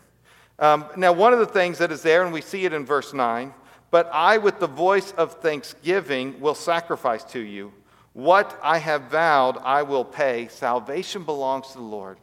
Um, 0.60 0.86
now, 0.96 1.14
one 1.14 1.34
of 1.34 1.40
the 1.40 1.46
things 1.46 1.78
that 1.80 1.92
is 1.92 2.02
there, 2.02 2.24
and 2.24 2.34
we 2.34 2.42
see 2.42 2.66
it 2.66 2.74
in 2.74 2.86
verse 2.86 3.14
9, 3.14 3.54
but 3.90 4.10
I, 4.14 4.38
with 4.38 4.60
the 4.60 4.68
voice 4.68 5.12
of 5.14 5.34
thanksgiving, 5.42 6.40
will 6.40 6.56
sacrifice 6.56 7.24
to 7.26 7.40
you. 7.40 7.74
What 8.14 8.60
I 8.64 8.80
have 8.80 9.04
vowed, 9.04 9.58
I 9.60 9.84
will 9.84 10.04
pay. 10.04 10.48
Salvation 10.48 11.24
belongs 11.24 11.68
to 11.68 11.78
the 11.78 11.84
Lord. 11.84 12.18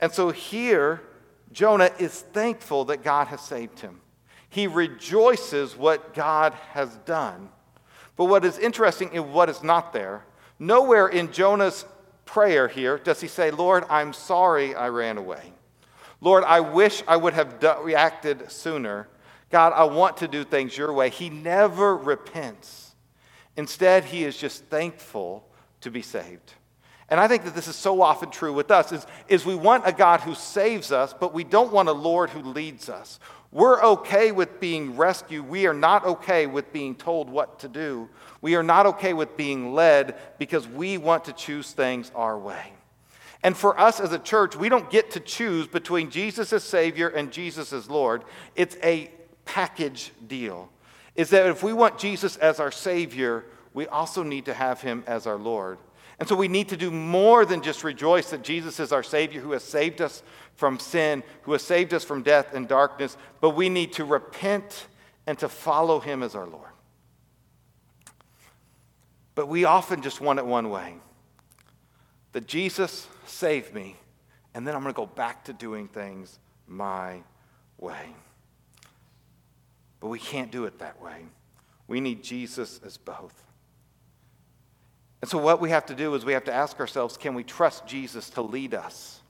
And 0.00 0.12
so 0.12 0.30
here, 0.30 1.02
Jonah 1.52 1.90
is 1.98 2.20
thankful 2.20 2.84
that 2.86 3.02
God 3.02 3.28
has 3.28 3.40
saved 3.40 3.80
him. 3.80 4.00
He 4.54 4.68
rejoices 4.68 5.76
what 5.76 6.14
God 6.14 6.54
has 6.74 6.94
done. 6.98 7.48
But 8.14 8.26
what 8.26 8.44
is 8.44 8.56
interesting 8.56 9.12
is 9.12 9.20
what 9.20 9.50
is 9.50 9.64
not 9.64 9.92
there. 9.92 10.24
Nowhere 10.60 11.08
in 11.08 11.32
Jonah's 11.32 11.84
prayer 12.24 12.68
here 12.68 12.98
does 12.98 13.20
he 13.20 13.26
say, 13.26 13.50
Lord, 13.50 13.82
I'm 13.90 14.12
sorry 14.12 14.72
I 14.76 14.90
ran 14.90 15.18
away. 15.18 15.52
Lord, 16.20 16.44
I 16.44 16.60
wish 16.60 17.02
I 17.08 17.16
would 17.16 17.34
have 17.34 17.60
reacted 17.82 18.48
sooner. 18.48 19.08
God, 19.50 19.72
I 19.72 19.82
want 19.82 20.18
to 20.18 20.28
do 20.28 20.44
things 20.44 20.78
your 20.78 20.92
way. 20.92 21.10
He 21.10 21.30
never 21.30 21.96
repents. 21.96 22.94
Instead, 23.56 24.04
he 24.04 24.22
is 24.22 24.36
just 24.36 24.66
thankful 24.66 25.48
to 25.80 25.90
be 25.90 26.00
saved. 26.00 26.52
And 27.08 27.18
I 27.18 27.28
think 27.28 27.44
that 27.44 27.54
this 27.54 27.68
is 27.68 27.76
so 27.76 28.00
often 28.00 28.30
true 28.30 28.52
with 28.52 28.70
us 28.70 28.92
is, 28.92 29.06
is 29.28 29.44
we 29.44 29.54
want 29.54 29.82
a 29.84 29.92
God 29.92 30.20
who 30.20 30.34
saves 30.34 30.92
us, 30.92 31.12
but 31.12 31.34
we 31.34 31.44
don't 31.44 31.72
want 31.72 31.88
a 31.88 31.92
Lord 31.92 32.30
who 32.30 32.40
leads 32.40 32.88
us. 32.88 33.18
We're 33.54 33.80
okay 33.84 34.32
with 34.32 34.58
being 34.58 34.96
rescued. 34.96 35.48
We 35.48 35.68
are 35.68 35.72
not 35.72 36.04
okay 36.04 36.46
with 36.46 36.72
being 36.72 36.96
told 36.96 37.30
what 37.30 37.60
to 37.60 37.68
do. 37.68 38.08
We 38.40 38.56
are 38.56 38.64
not 38.64 38.84
okay 38.86 39.12
with 39.12 39.36
being 39.36 39.72
led 39.72 40.16
because 40.38 40.66
we 40.66 40.98
want 40.98 41.26
to 41.26 41.32
choose 41.32 41.70
things 41.70 42.10
our 42.16 42.36
way. 42.36 42.72
And 43.44 43.56
for 43.56 43.78
us 43.78 44.00
as 44.00 44.12
a 44.12 44.18
church, 44.18 44.56
we 44.56 44.68
don't 44.68 44.90
get 44.90 45.12
to 45.12 45.20
choose 45.20 45.68
between 45.68 46.10
Jesus 46.10 46.52
as 46.52 46.64
Savior 46.64 47.08
and 47.08 47.30
Jesus 47.30 47.72
as 47.72 47.88
Lord. 47.88 48.24
It's 48.56 48.76
a 48.82 49.08
package 49.44 50.10
deal. 50.26 50.68
Is 51.14 51.30
that 51.30 51.46
if 51.46 51.62
we 51.62 51.72
want 51.72 51.96
Jesus 51.96 52.36
as 52.38 52.58
our 52.58 52.72
Savior, 52.72 53.44
we 53.72 53.86
also 53.86 54.24
need 54.24 54.46
to 54.46 54.54
have 54.54 54.80
Him 54.80 55.04
as 55.06 55.28
our 55.28 55.36
Lord. 55.36 55.78
And 56.18 56.28
so 56.28 56.36
we 56.36 56.48
need 56.48 56.68
to 56.68 56.76
do 56.76 56.90
more 56.90 57.44
than 57.44 57.62
just 57.62 57.82
rejoice 57.82 58.30
that 58.30 58.42
Jesus 58.42 58.78
is 58.78 58.92
our 58.92 59.02
Savior 59.02 59.40
who 59.40 59.52
has 59.52 59.64
saved 59.64 60.00
us 60.00 60.22
from 60.54 60.78
sin, 60.78 61.22
who 61.42 61.52
has 61.52 61.62
saved 61.62 61.92
us 61.92 62.04
from 62.04 62.22
death 62.22 62.54
and 62.54 62.68
darkness, 62.68 63.16
but 63.40 63.50
we 63.50 63.68
need 63.68 63.92
to 63.94 64.04
repent 64.04 64.86
and 65.26 65.38
to 65.38 65.48
follow 65.48 65.98
Him 65.98 66.22
as 66.22 66.34
our 66.34 66.46
Lord. 66.46 66.70
But 69.34 69.48
we 69.48 69.64
often 69.64 70.02
just 70.02 70.20
want 70.20 70.38
it 70.38 70.46
one 70.46 70.70
way 70.70 70.94
that 72.32 72.46
Jesus 72.46 73.08
saved 73.26 73.74
me, 73.74 73.96
and 74.54 74.66
then 74.66 74.74
I'm 74.74 74.82
going 74.82 74.94
to 74.94 74.96
go 74.96 75.06
back 75.06 75.44
to 75.44 75.52
doing 75.52 75.88
things 75.88 76.38
my 76.68 77.22
way. 77.78 78.14
But 80.00 80.08
we 80.08 80.18
can't 80.18 80.50
do 80.50 80.66
it 80.66 80.78
that 80.78 81.00
way. 81.02 81.24
We 81.88 82.00
need 82.00 82.22
Jesus 82.22 82.80
as 82.84 82.96
both. 82.96 83.43
And 85.24 85.30
so, 85.30 85.38
what 85.38 85.58
we 85.58 85.70
have 85.70 85.86
to 85.86 85.94
do 85.94 86.14
is 86.14 86.26
we 86.26 86.34
have 86.34 86.44
to 86.44 86.52
ask 86.52 86.78
ourselves 86.78 87.16
can 87.16 87.32
we 87.32 87.44
trust 87.44 87.86
Jesus 87.86 88.28
to 88.28 88.42
lead 88.42 88.74
us? 88.74 89.22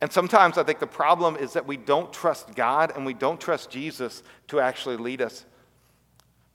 And 0.00 0.10
sometimes 0.10 0.58
I 0.58 0.64
think 0.64 0.80
the 0.80 0.88
problem 0.88 1.36
is 1.36 1.52
that 1.52 1.68
we 1.68 1.76
don't 1.76 2.12
trust 2.12 2.56
God 2.56 2.92
and 2.96 3.06
we 3.06 3.14
don't 3.14 3.40
trust 3.40 3.70
Jesus 3.70 4.24
to 4.48 4.58
actually 4.58 4.96
lead 4.96 5.22
us. 5.22 5.44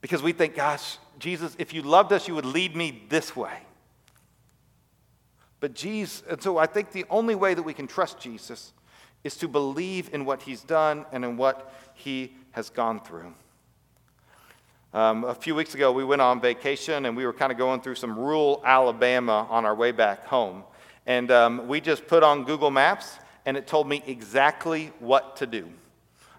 Because 0.02 0.22
we 0.22 0.32
think, 0.32 0.56
gosh, 0.56 0.98
Jesus, 1.18 1.56
if 1.58 1.72
you 1.72 1.80
loved 1.80 2.12
us, 2.12 2.28
you 2.28 2.34
would 2.34 2.44
lead 2.44 2.76
me 2.76 3.02
this 3.08 3.34
way. 3.34 3.60
But 5.60 5.72
Jesus, 5.72 6.22
and 6.28 6.42
so 6.42 6.58
I 6.58 6.66
think 6.66 6.92
the 6.92 7.06
only 7.08 7.34
way 7.34 7.54
that 7.54 7.62
we 7.62 7.72
can 7.72 7.86
trust 7.86 8.20
Jesus 8.20 8.74
is 9.24 9.38
to 9.38 9.48
believe 9.48 10.12
in 10.12 10.26
what 10.26 10.42
he's 10.42 10.60
done 10.60 11.06
and 11.12 11.24
in 11.24 11.38
what 11.38 11.72
he 11.94 12.34
has 12.50 12.68
gone 12.68 13.00
through. 13.00 13.32
Um, 14.92 15.22
a 15.22 15.36
few 15.36 15.54
weeks 15.54 15.76
ago, 15.76 15.92
we 15.92 16.02
went 16.02 16.20
on 16.20 16.40
vacation 16.40 17.06
and 17.06 17.16
we 17.16 17.24
were 17.24 17.32
kind 17.32 17.52
of 17.52 17.58
going 17.58 17.80
through 17.80 17.94
some 17.94 18.18
rural 18.18 18.60
Alabama 18.64 19.46
on 19.48 19.64
our 19.64 19.74
way 19.74 19.92
back 19.92 20.24
home. 20.24 20.64
And 21.06 21.30
um, 21.30 21.68
we 21.68 21.80
just 21.80 22.08
put 22.08 22.24
on 22.24 22.44
Google 22.44 22.72
Maps 22.72 23.16
and 23.46 23.56
it 23.56 23.68
told 23.68 23.88
me 23.88 24.02
exactly 24.04 24.90
what 24.98 25.36
to 25.36 25.46
do. 25.46 25.68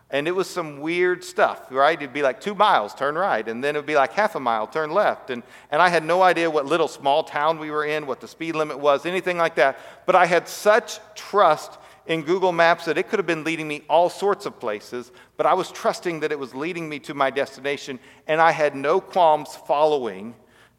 And 0.10 0.28
it 0.28 0.32
was 0.32 0.50
some 0.50 0.82
weird 0.82 1.24
stuff, 1.24 1.72
right? 1.72 1.98
It'd 1.98 2.12
be 2.12 2.24
like 2.24 2.42
two 2.42 2.54
miles, 2.54 2.94
turn 2.94 3.16
right. 3.16 3.48
And 3.48 3.64
then 3.64 3.78
it 3.78 3.80
would 3.80 3.86
be 3.86 3.96
like 3.96 4.12
half 4.12 4.36
a 4.36 4.40
mile, 4.42 4.68
turn 4.68 4.92
left. 4.92 5.30
And, 5.30 5.44
and 5.72 5.82
I 5.82 5.88
had 5.88 6.04
no 6.04 6.22
idea 6.22 6.52
what 6.52 6.66
little 6.66 6.90
small 6.90 7.24
town 7.24 7.58
we 7.58 7.72
were 7.72 7.86
in, 7.86 8.06
what 8.06 8.20
the 8.20 8.28
speed 8.28 8.56
limit 8.56 8.78
was, 8.78 9.06
anything 9.06 9.38
like 9.38 9.56
that. 9.56 9.80
But 10.06 10.16
I 10.16 10.26
had 10.26 10.50
such 10.50 11.00
trust 11.16 11.78
in 12.06 12.24
Google 12.24 12.52
Maps 12.52 12.86
that 12.86 12.98
it 12.98 13.10
could 13.10 13.20
have 13.20 13.28
been 13.28 13.44
leading 13.44 13.68
me 13.68 13.84
all 13.90 14.10
sorts 14.10 14.46
of 14.46 14.60
places, 14.60 15.12
but 15.38 15.46
I 15.46 15.54
was 15.54 15.72
trusting 15.72 16.22
that 16.22 16.32
it 16.32 16.40
was 16.40 16.56
leading 16.56 16.90
me 16.90 17.00
to 17.00 17.14
my 17.14 17.30
destination, 17.30 18.00
and 18.28 18.42
I 18.42 18.52
had 18.52 18.76
no 18.76 19.00
qualms 19.00 19.56
following 19.56 20.36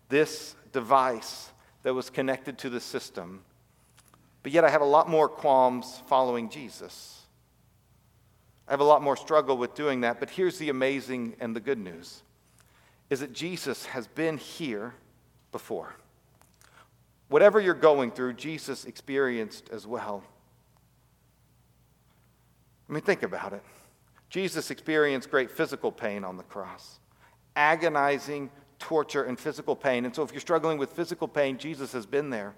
this 0.08 0.56
device 0.72 1.50
that 1.82 1.94
was 1.94 2.10
connected 2.10 2.58
to 2.58 2.70
the 2.70 2.80
system. 2.80 3.42
But 4.42 4.52
yet 4.52 4.64
I 4.64 4.70
have 4.70 4.80
a 4.80 4.86
lot 4.86 5.08
more 5.08 5.28
qualms 5.28 6.02
following 6.08 6.48
Jesus. 6.48 7.20
I 8.66 8.72
have 8.72 8.80
a 8.80 8.84
lot 8.84 9.02
more 9.02 9.16
struggle 9.16 9.56
with 9.56 9.74
doing 9.74 10.00
that, 10.02 10.18
but 10.20 10.30
here's 10.30 10.58
the 10.58 10.70
amazing 10.70 11.36
and 11.40 11.54
the 11.54 11.60
good 11.60 11.78
news 11.78 12.22
is 13.10 13.20
that 13.20 13.34
Jesus 13.34 13.84
has 13.84 14.06
been 14.06 14.38
here 14.38 14.94
before. 15.50 15.94
Whatever 17.28 17.60
you're 17.60 17.74
going 17.74 18.10
through, 18.10 18.32
Jesus 18.32 18.86
experienced 18.86 19.68
as 19.70 19.86
well. 19.86 20.22
I 22.92 22.94
mean, 22.94 23.04
think 23.04 23.22
about 23.22 23.54
it. 23.54 23.62
Jesus 24.28 24.70
experienced 24.70 25.30
great 25.30 25.50
physical 25.50 25.90
pain 25.90 26.24
on 26.24 26.36
the 26.36 26.42
cross, 26.42 26.98
agonizing 27.56 28.50
torture 28.78 29.22
and 29.22 29.40
physical 29.40 29.74
pain. 29.74 30.04
And 30.04 30.14
so, 30.14 30.22
if 30.22 30.30
you're 30.30 30.42
struggling 30.42 30.76
with 30.76 30.90
physical 30.90 31.26
pain, 31.26 31.56
Jesus 31.56 31.92
has 31.92 32.04
been 32.04 32.28
there. 32.28 32.52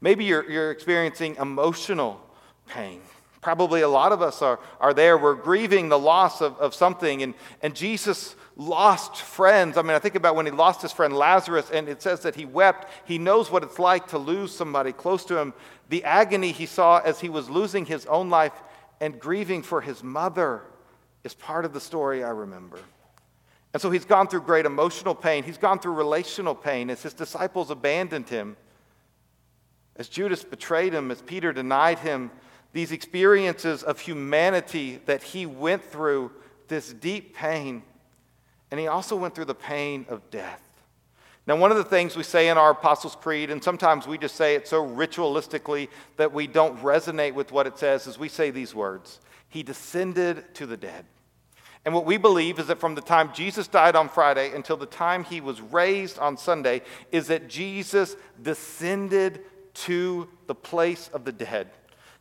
Maybe 0.00 0.24
you're, 0.24 0.48
you're 0.48 0.70
experiencing 0.70 1.34
emotional 1.34 2.20
pain. 2.68 3.00
Probably 3.40 3.80
a 3.80 3.88
lot 3.88 4.12
of 4.12 4.22
us 4.22 4.40
are, 4.40 4.60
are 4.78 4.94
there. 4.94 5.18
We're 5.18 5.34
grieving 5.34 5.88
the 5.88 5.98
loss 5.98 6.40
of, 6.40 6.56
of 6.58 6.72
something. 6.72 7.24
And, 7.24 7.34
and 7.60 7.74
Jesus 7.74 8.36
lost 8.56 9.16
friends. 9.16 9.76
I 9.76 9.82
mean, 9.82 9.96
I 9.96 9.98
think 9.98 10.14
about 10.14 10.36
when 10.36 10.46
he 10.46 10.52
lost 10.52 10.80
his 10.80 10.92
friend 10.92 11.12
Lazarus, 11.16 11.72
and 11.72 11.88
it 11.88 12.02
says 12.02 12.20
that 12.20 12.36
he 12.36 12.44
wept. 12.44 12.88
He 13.04 13.18
knows 13.18 13.50
what 13.50 13.64
it's 13.64 13.80
like 13.80 14.06
to 14.08 14.18
lose 14.18 14.54
somebody 14.54 14.92
close 14.92 15.24
to 15.24 15.38
him. 15.38 15.54
The 15.88 16.04
agony 16.04 16.52
he 16.52 16.66
saw 16.66 16.98
as 16.98 17.18
he 17.18 17.28
was 17.28 17.50
losing 17.50 17.84
his 17.84 18.06
own 18.06 18.30
life 18.30 18.52
and 19.00 19.18
grieving 19.18 19.62
for 19.62 19.80
his 19.80 20.02
mother 20.02 20.62
is 21.24 21.34
part 21.34 21.64
of 21.64 21.72
the 21.72 21.80
story 21.80 22.22
I 22.22 22.30
remember. 22.30 22.78
And 23.72 23.80
so 23.80 23.90
he's 23.90 24.04
gone 24.04 24.26
through 24.26 24.42
great 24.42 24.66
emotional 24.66 25.14
pain. 25.14 25.44
He's 25.44 25.58
gone 25.58 25.78
through 25.78 25.92
relational 25.92 26.54
pain 26.54 26.90
as 26.90 27.02
his 27.02 27.14
disciples 27.14 27.70
abandoned 27.70 28.28
him, 28.28 28.56
as 29.96 30.08
Judas 30.08 30.44
betrayed 30.44 30.92
him, 30.92 31.10
as 31.10 31.22
Peter 31.22 31.52
denied 31.52 31.98
him. 32.00 32.30
These 32.72 32.92
experiences 32.92 33.82
of 33.82 34.00
humanity 34.00 35.00
that 35.06 35.22
he 35.22 35.46
went 35.46 35.84
through, 35.84 36.32
this 36.68 36.92
deep 36.92 37.34
pain. 37.34 37.82
And 38.70 38.78
he 38.78 38.86
also 38.86 39.16
went 39.16 39.34
through 39.34 39.46
the 39.46 39.54
pain 39.54 40.06
of 40.08 40.30
death. 40.30 40.69
Now, 41.46 41.56
one 41.56 41.70
of 41.70 41.78
the 41.78 41.84
things 41.84 42.16
we 42.16 42.22
say 42.22 42.48
in 42.48 42.58
our 42.58 42.70
Apostles' 42.70 43.16
Creed, 43.16 43.50
and 43.50 43.64
sometimes 43.64 44.06
we 44.06 44.18
just 44.18 44.36
say 44.36 44.54
it 44.54 44.68
so 44.68 44.86
ritualistically 44.86 45.88
that 46.16 46.32
we 46.32 46.46
don't 46.46 46.78
resonate 46.80 47.34
with 47.34 47.50
what 47.50 47.66
it 47.66 47.78
says, 47.78 48.06
is 48.06 48.18
we 48.18 48.28
say 48.28 48.50
these 48.50 48.74
words 48.74 49.20
He 49.48 49.62
descended 49.62 50.54
to 50.54 50.66
the 50.66 50.76
dead. 50.76 51.06
And 51.84 51.94
what 51.94 52.04
we 52.04 52.18
believe 52.18 52.58
is 52.58 52.66
that 52.66 52.78
from 52.78 52.94
the 52.94 53.00
time 53.00 53.32
Jesus 53.32 53.66
died 53.66 53.96
on 53.96 54.10
Friday 54.10 54.54
until 54.54 54.76
the 54.76 54.84
time 54.84 55.24
he 55.24 55.40
was 55.40 55.62
raised 55.62 56.18
on 56.18 56.36
Sunday, 56.36 56.82
is 57.10 57.28
that 57.28 57.48
Jesus 57.48 58.16
descended 58.40 59.40
to 59.72 60.28
the 60.46 60.54
place 60.54 61.08
of 61.14 61.24
the 61.24 61.32
dead. 61.32 61.70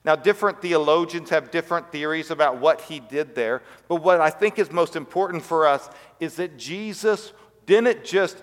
Now, 0.06 0.16
different 0.16 0.62
theologians 0.62 1.30
have 1.30 1.52
different 1.52 1.92
theories 1.92 2.32
about 2.32 2.58
what 2.58 2.82
he 2.82 3.02
did 3.02 3.36
there, 3.36 3.62
but 3.90 3.98
what 3.98 4.22
I 4.22 4.30
think 4.30 4.58
is 4.58 4.72
most 4.72 4.96
important 4.96 5.44
for 5.44 5.68
us 5.68 5.90
is 6.22 6.36
that 6.36 6.58
Jesus 6.58 7.34
didn't 7.66 8.06
just 8.06 8.42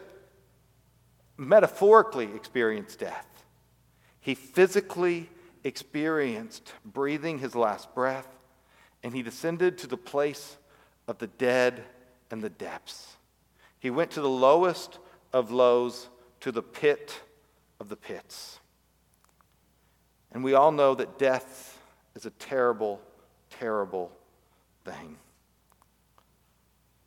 metaphorically 1.36 2.30
experienced 2.34 3.00
death. 3.00 3.26
He 4.20 4.34
physically 4.34 5.28
experienced 5.64 6.72
breathing 6.84 7.38
his 7.38 7.54
last 7.54 7.94
breath, 7.94 8.28
and 9.02 9.14
he 9.14 9.22
descended 9.22 9.78
to 9.78 9.86
the 9.86 9.96
place 9.96 10.56
of 11.06 11.18
the 11.18 11.26
dead 11.26 11.84
and 12.30 12.42
the 12.42 12.50
depths. 12.50 13.16
He 13.78 13.90
went 13.90 14.10
to 14.12 14.20
the 14.20 14.28
lowest 14.28 14.98
of 15.32 15.50
lows, 15.50 16.08
to 16.40 16.50
the 16.50 16.62
pit 16.62 17.20
of 17.78 17.88
the 17.88 17.96
pits. 17.96 18.58
And 20.32 20.42
we 20.42 20.54
all 20.54 20.72
know 20.72 20.94
that 20.94 21.18
death 21.18 21.78
is 22.14 22.26
a 22.26 22.30
terrible, 22.30 23.00
terrible 23.50 24.10
thing. 24.84 25.16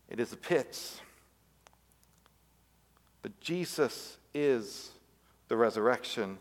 It 0.10 0.20
is 0.20 0.30
the 0.30 0.38
pits. 0.38 1.02
But 3.22 3.40
Jesus 3.40 4.18
is 4.34 4.92
the 5.48 5.58
resurrection 5.58 6.38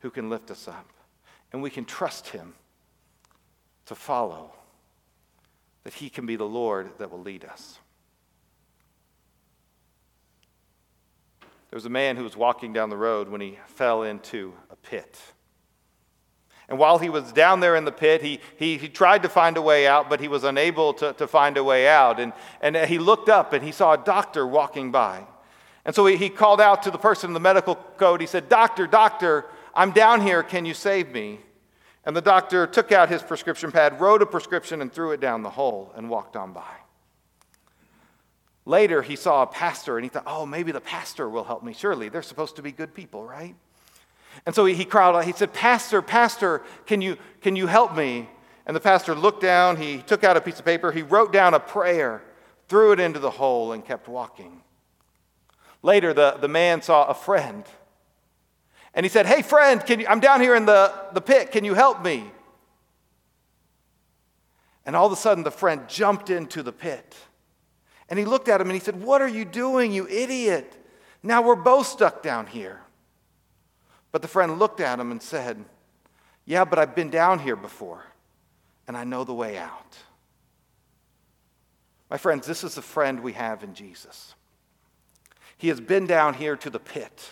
who 0.00 0.10
can 0.10 0.28
lift 0.28 0.50
us 0.50 0.68
up. 0.68 0.88
And 1.52 1.62
we 1.62 1.70
can 1.70 1.84
trust 1.84 2.28
him 2.28 2.54
to 3.86 3.94
follow, 3.94 4.52
that 5.84 5.94
he 5.94 6.08
can 6.08 6.26
be 6.26 6.36
the 6.36 6.44
Lord 6.44 6.90
that 6.98 7.10
will 7.10 7.20
lead 7.20 7.44
us. 7.44 7.78
There 11.40 11.76
was 11.76 11.86
a 11.86 11.90
man 11.90 12.16
who 12.16 12.22
was 12.22 12.36
walking 12.36 12.72
down 12.72 12.90
the 12.90 12.96
road 12.96 13.28
when 13.28 13.40
he 13.40 13.58
fell 13.66 14.02
into 14.02 14.52
a 14.70 14.76
pit. 14.76 15.18
And 16.68 16.78
while 16.78 16.98
he 16.98 17.08
was 17.08 17.32
down 17.32 17.60
there 17.60 17.76
in 17.76 17.84
the 17.84 17.92
pit, 17.92 18.22
he, 18.22 18.40
he, 18.56 18.78
he 18.78 18.88
tried 18.88 19.22
to 19.22 19.28
find 19.28 19.56
a 19.56 19.62
way 19.62 19.86
out, 19.86 20.08
but 20.08 20.20
he 20.20 20.28
was 20.28 20.44
unable 20.44 20.94
to, 20.94 21.12
to 21.14 21.26
find 21.26 21.56
a 21.56 21.64
way 21.64 21.88
out. 21.88 22.20
And, 22.20 22.32
and 22.60 22.76
he 22.76 22.98
looked 22.98 23.28
up 23.28 23.52
and 23.52 23.64
he 23.64 23.72
saw 23.72 23.92
a 23.92 23.98
doctor 23.98 24.46
walking 24.46 24.90
by. 24.90 25.26
And 25.84 25.94
so 25.94 26.06
he, 26.06 26.28
called 26.28 26.60
out 26.60 26.84
to 26.84 26.90
the 26.90 26.98
person 26.98 27.30
in 27.30 27.34
the 27.34 27.40
medical 27.40 27.74
code. 27.74 28.20
He 28.20 28.26
said, 28.26 28.48
Doctor, 28.48 28.86
doctor, 28.86 29.46
I'm 29.74 29.90
down 29.90 30.20
here. 30.20 30.42
Can 30.42 30.64
you 30.64 30.74
save 30.74 31.10
me? 31.12 31.40
And 32.04 32.16
the 32.16 32.20
doctor 32.20 32.66
took 32.66 32.92
out 32.92 33.08
his 33.08 33.22
prescription 33.22 33.72
pad, 33.72 34.00
wrote 34.00 34.22
a 34.22 34.26
prescription, 34.26 34.80
and 34.80 34.92
threw 34.92 35.12
it 35.12 35.20
down 35.20 35.42
the 35.42 35.50
hole 35.50 35.92
and 35.96 36.08
walked 36.08 36.36
on 36.36 36.52
by. 36.52 36.72
Later, 38.64 39.02
he 39.02 39.16
saw 39.16 39.42
a 39.42 39.46
pastor 39.46 39.98
and 39.98 40.04
he 40.04 40.08
thought, 40.08 40.24
oh, 40.26 40.46
maybe 40.46 40.70
the 40.70 40.80
pastor 40.80 41.28
will 41.28 41.44
help 41.44 41.64
me. 41.64 41.72
Surely 41.72 42.08
they're 42.08 42.22
supposed 42.22 42.56
to 42.56 42.62
be 42.62 42.70
good 42.70 42.94
people, 42.94 43.24
right? 43.24 43.56
And 44.46 44.54
so 44.54 44.64
he, 44.64 44.74
he 44.74 44.84
cried 44.84 45.14
out, 45.14 45.24
he 45.24 45.32
said, 45.32 45.52
Pastor, 45.52 46.00
Pastor, 46.00 46.62
can 46.86 47.02
you, 47.02 47.16
can 47.40 47.56
you 47.56 47.66
help 47.66 47.96
me? 47.96 48.28
And 48.66 48.76
the 48.76 48.80
pastor 48.80 49.14
looked 49.14 49.42
down, 49.42 49.76
he 49.76 49.98
took 49.98 50.22
out 50.22 50.36
a 50.36 50.40
piece 50.40 50.58
of 50.60 50.64
paper, 50.64 50.92
he 50.92 51.02
wrote 51.02 51.32
down 51.32 51.54
a 51.54 51.60
prayer, 51.60 52.22
threw 52.68 52.92
it 52.92 53.00
into 53.00 53.18
the 53.18 53.30
hole, 53.30 53.72
and 53.72 53.84
kept 53.84 54.08
walking. 54.08 54.62
Later, 55.82 56.14
the, 56.14 56.36
the 56.40 56.48
man 56.48 56.80
saw 56.82 57.06
a 57.06 57.14
friend. 57.14 57.64
And 58.94 59.04
he 59.04 59.10
said, 59.10 59.26
Hey, 59.26 59.42
friend, 59.42 59.82
you, 59.88 60.06
I'm 60.08 60.20
down 60.20 60.40
here 60.40 60.54
in 60.54 60.66
the, 60.66 60.92
the 61.12 61.20
pit. 61.20 61.50
Can 61.50 61.64
you 61.64 61.74
help 61.74 62.02
me? 62.02 62.30
And 64.84 64.96
all 64.96 65.06
of 65.06 65.12
a 65.12 65.16
sudden, 65.16 65.44
the 65.44 65.50
friend 65.50 65.88
jumped 65.88 66.30
into 66.30 66.62
the 66.62 66.72
pit. 66.72 67.16
And 68.08 68.18
he 68.18 68.24
looked 68.24 68.48
at 68.48 68.60
him 68.60 68.68
and 68.68 68.74
he 68.74 68.80
said, 68.80 69.02
What 69.02 69.22
are 69.22 69.28
you 69.28 69.44
doing, 69.44 69.92
you 69.92 70.06
idiot? 70.08 70.76
Now 71.22 71.42
we're 71.42 71.56
both 71.56 71.86
stuck 71.86 72.22
down 72.22 72.46
here. 72.46 72.80
But 74.10 74.22
the 74.22 74.28
friend 74.28 74.58
looked 74.58 74.80
at 74.80 75.00
him 75.00 75.10
and 75.10 75.22
said, 75.22 75.64
Yeah, 76.44 76.64
but 76.64 76.78
I've 76.78 76.94
been 76.94 77.10
down 77.10 77.38
here 77.38 77.56
before 77.56 78.04
and 78.86 78.96
I 78.96 79.04
know 79.04 79.24
the 79.24 79.34
way 79.34 79.56
out. 79.56 79.96
My 82.10 82.18
friends, 82.18 82.46
this 82.46 82.62
is 82.62 82.74
the 82.74 82.82
friend 82.82 83.20
we 83.20 83.32
have 83.32 83.64
in 83.64 83.72
Jesus. 83.72 84.34
He 85.62 85.68
has 85.68 85.80
been 85.80 86.08
down 86.08 86.34
here 86.34 86.56
to 86.56 86.70
the 86.70 86.80
pit. 86.80 87.30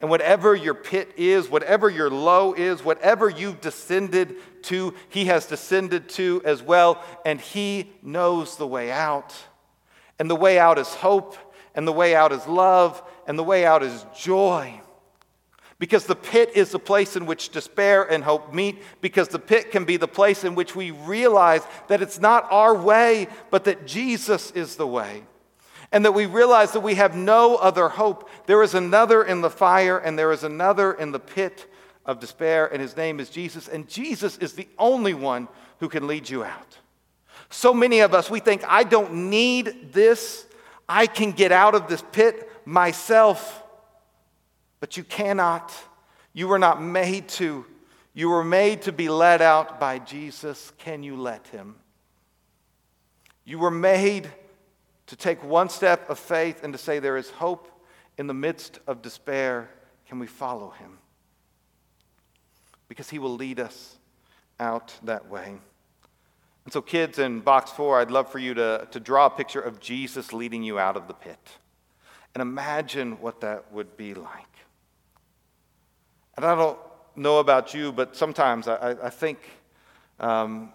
And 0.00 0.08
whatever 0.08 0.54
your 0.54 0.72
pit 0.72 1.10
is, 1.16 1.50
whatever 1.50 1.90
your 1.90 2.08
low 2.08 2.54
is, 2.54 2.84
whatever 2.84 3.28
you've 3.28 3.60
descended 3.60 4.36
to, 4.62 4.94
He 5.08 5.24
has 5.24 5.46
descended 5.46 6.08
to 6.10 6.42
as 6.44 6.62
well. 6.62 7.02
And 7.26 7.40
He 7.40 7.90
knows 8.04 8.56
the 8.56 8.68
way 8.68 8.92
out. 8.92 9.34
And 10.20 10.30
the 10.30 10.36
way 10.36 10.60
out 10.60 10.78
is 10.78 10.94
hope, 10.94 11.36
and 11.74 11.88
the 11.88 11.92
way 11.92 12.14
out 12.14 12.30
is 12.30 12.46
love, 12.46 13.02
and 13.26 13.36
the 13.36 13.42
way 13.42 13.66
out 13.66 13.82
is 13.82 14.06
joy. 14.16 14.80
Because 15.80 16.06
the 16.06 16.14
pit 16.14 16.52
is 16.54 16.70
the 16.70 16.78
place 16.78 17.16
in 17.16 17.26
which 17.26 17.48
despair 17.48 18.04
and 18.04 18.22
hope 18.22 18.54
meet, 18.54 18.80
because 19.00 19.26
the 19.26 19.40
pit 19.40 19.72
can 19.72 19.84
be 19.84 19.96
the 19.96 20.06
place 20.06 20.44
in 20.44 20.54
which 20.54 20.76
we 20.76 20.92
realize 20.92 21.62
that 21.88 22.00
it's 22.00 22.20
not 22.20 22.46
our 22.52 22.76
way, 22.76 23.26
but 23.50 23.64
that 23.64 23.88
Jesus 23.88 24.52
is 24.52 24.76
the 24.76 24.86
way. 24.86 25.24
And 25.92 26.04
that 26.04 26.12
we 26.12 26.26
realize 26.26 26.72
that 26.72 26.80
we 26.80 26.94
have 26.94 27.16
no 27.16 27.56
other 27.56 27.88
hope. 27.88 28.28
There 28.46 28.62
is 28.62 28.74
another 28.74 29.24
in 29.24 29.40
the 29.40 29.50
fire, 29.50 29.98
and 29.98 30.18
there 30.18 30.32
is 30.32 30.44
another 30.44 30.92
in 30.92 31.10
the 31.10 31.18
pit 31.18 31.66
of 32.06 32.20
despair, 32.20 32.66
and 32.72 32.80
his 32.80 32.96
name 32.96 33.18
is 33.20 33.28
Jesus. 33.28 33.68
And 33.68 33.88
Jesus 33.88 34.38
is 34.38 34.52
the 34.52 34.68
only 34.78 35.14
one 35.14 35.48
who 35.80 35.88
can 35.88 36.06
lead 36.06 36.28
you 36.28 36.44
out. 36.44 36.78
So 37.50 37.74
many 37.74 38.00
of 38.00 38.14
us, 38.14 38.30
we 38.30 38.38
think, 38.38 38.62
I 38.66 38.84
don't 38.84 39.30
need 39.30 39.92
this. 39.92 40.46
I 40.88 41.06
can 41.06 41.32
get 41.32 41.50
out 41.50 41.74
of 41.74 41.88
this 41.88 42.04
pit 42.12 42.50
myself. 42.64 43.64
But 44.78 44.96
you 44.96 45.02
cannot. 45.02 45.72
You 46.32 46.46
were 46.46 46.58
not 46.58 46.80
made 46.80 47.28
to. 47.30 47.66
You 48.14 48.30
were 48.30 48.44
made 48.44 48.82
to 48.82 48.92
be 48.92 49.08
led 49.08 49.42
out 49.42 49.80
by 49.80 49.98
Jesus. 49.98 50.72
Can 50.78 51.02
you 51.02 51.16
let 51.16 51.46
him? 51.48 51.76
You 53.44 53.58
were 53.58 53.70
made 53.70 54.30
to 55.10 55.16
take 55.16 55.42
one 55.42 55.68
step 55.68 56.08
of 56.08 56.20
faith 56.20 56.62
and 56.62 56.72
to 56.72 56.78
say, 56.78 57.00
There 57.00 57.16
is 57.16 57.30
hope 57.30 57.68
in 58.16 58.28
the 58.28 58.34
midst 58.34 58.78
of 58.86 59.02
despair. 59.02 59.68
Can 60.06 60.20
we 60.20 60.28
follow 60.28 60.70
him? 60.70 60.98
Because 62.88 63.10
he 63.10 63.18
will 63.18 63.34
lead 63.34 63.58
us 63.58 63.98
out 64.60 64.94
that 65.02 65.28
way. 65.28 65.58
And 66.64 66.72
so, 66.72 66.80
kids 66.80 67.18
in 67.18 67.40
box 67.40 67.72
four, 67.72 67.98
I'd 67.98 68.12
love 68.12 68.30
for 68.30 68.38
you 68.38 68.54
to, 68.54 68.86
to 68.88 69.00
draw 69.00 69.26
a 69.26 69.30
picture 69.30 69.60
of 69.60 69.80
Jesus 69.80 70.32
leading 70.32 70.62
you 70.62 70.78
out 70.78 70.96
of 70.96 71.08
the 71.08 71.14
pit. 71.14 71.40
And 72.32 72.40
imagine 72.40 73.20
what 73.20 73.40
that 73.40 73.72
would 73.72 73.96
be 73.96 74.14
like. 74.14 74.46
And 76.36 76.44
I 76.44 76.54
don't 76.54 76.78
know 77.16 77.40
about 77.40 77.74
you, 77.74 77.90
but 77.90 78.14
sometimes 78.14 78.68
I, 78.68 78.94
I 79.02 79.10
think, 79.10 79.40
um, 80.20 80.72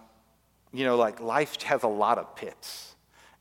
you 0.74 0.84
know, 0.84 0.96
like 0.96 1.20
life 1.20 1.62
has 1.62 1.84
a 1.84 1.88
lot 1.88 2.18
of 2.18 2.36
pits. 2.36 2.95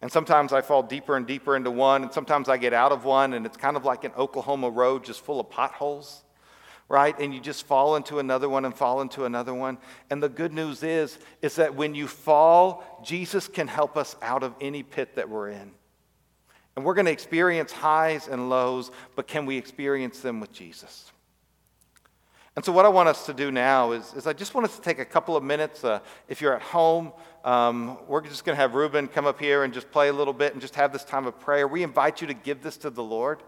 And 0.06 0.12
sometimes 0.12 0.54
I 0.54 0.62
fall 0.62 0.84
deeper 0.84 1.18
and 1.18 1.26
deeper 1.26 1.56
into 1.56 1.72
one, 1.72 2.04
and 2.04 2.14
sometimes 2.14 2.48
I 2.48 2.58
get 2.58 2.74
out 2.74 2.92
of 2.92 3.06
one, 3.06 3.34
and 3.34 3.44
it's 3.44 3.58
kind 3.58 3.76
of 3.76 3.86
like 3.86 4.04
an 4.04 4.12
Oklahoma 4.16 4.70
road 4.70 5.04
just 5.04 5.22
full 5.22 5.40
of 5.40 5.50
potholes, 5.50 6.24
right? 6.88 7.20
And 7.20 7.34
you 7.34 7.40
just 7.40 7.66
fall 7.66 7.96
into 7.96 8.20
another 8.20 8.48
one 8.48 8.66
and 8.66 8.76
fall 8.76 9.02
into 9.02 9.26
another 9.26 9.56
one. 9.56 9.80
And 10.12 10.22
the 10.22 10.30
good 10.30 10.54
news 10.54 10.84
is, 10.84 11.18
is 11.42 11.56
that 11.56 11.74
when 11.74 11.96
you 11.96 12.06
fall, 12.06 13.02
Jesus 13.04 13.48
can 13.48 13.68
help 13.68 13.98
us 13.98 14.16
out 14.22 14.44
of 14.44 14.54
any 14.62 14.84
pit 14.84 15.16
that 15.16 15.28
we're 15.28 15.50
in. 15.50 15.72
And 16.76 16.86
we're 16.86 16.94
going 16.94 17.08
to 17.08 17.12
experience 17.12 17.72
highs 17.72 18.28
and 18.28 18.48
lows, 18.48 18.92
but 19.16 19.26
can 19.26 19.48
we 19.48 19.58
experience 19.58 20.20
them 20.20 20.40
with 20.40 20.52
Jesus? 20.52 21.12
And 22.56 22.64
so, 22.64 22.72
what 22.72 22.86
I 22.86 22.90
want 22.90 23.10
us 23.10 23.26
to 23.26 23.34
do 23.34 23.52
now 23.52 23.92
is, 23.92 24.14
is 24.14 24.28
I 24.28 24.34
just 24.34 24.54
want 24.54 24.66
us 24.66 24.76
to 24.78 24.82
take 24.82 25.00
a 25.00 25.06
couple 25.06 25.36
of 25.36 25.44
minutes. 25.44 25.84
Uh, 25.84 26.00
if 26.30 26.42
you're 26.42 26.56
at 26.56 26.62
home, 26.62 27.12
um, 27.46 27.98
we're 28.08 28.22
just 28.22 28.44
going 28.44 28.56
to 28.56 28.62
have 28.62 28.74
Ruben 28.74 29.08
come 29.08 29.26
up 29.26 29.40
here 29.40 29.64
and 29.64 29.74
just 29.74 29.92
play 29.92 30.10
a 30.10 30.14
little 30.14 30.34
bit 30.34 30.54
and 30.54 30.62
just 30.62 30.76
have 30.76 30.92
this 30.92 31.04
time 31.04 31.28
of 31.28 31.40
prayer. 31.40 31.68
We 31.68 31.84
invite 31.84 32.20
you 32.20 32.28
to 32.28 32.34
give 32.34 32.64
this 32.64 32.76
to 32.78 32.90
the 32.90 33.04
Lord. 33.04 33.42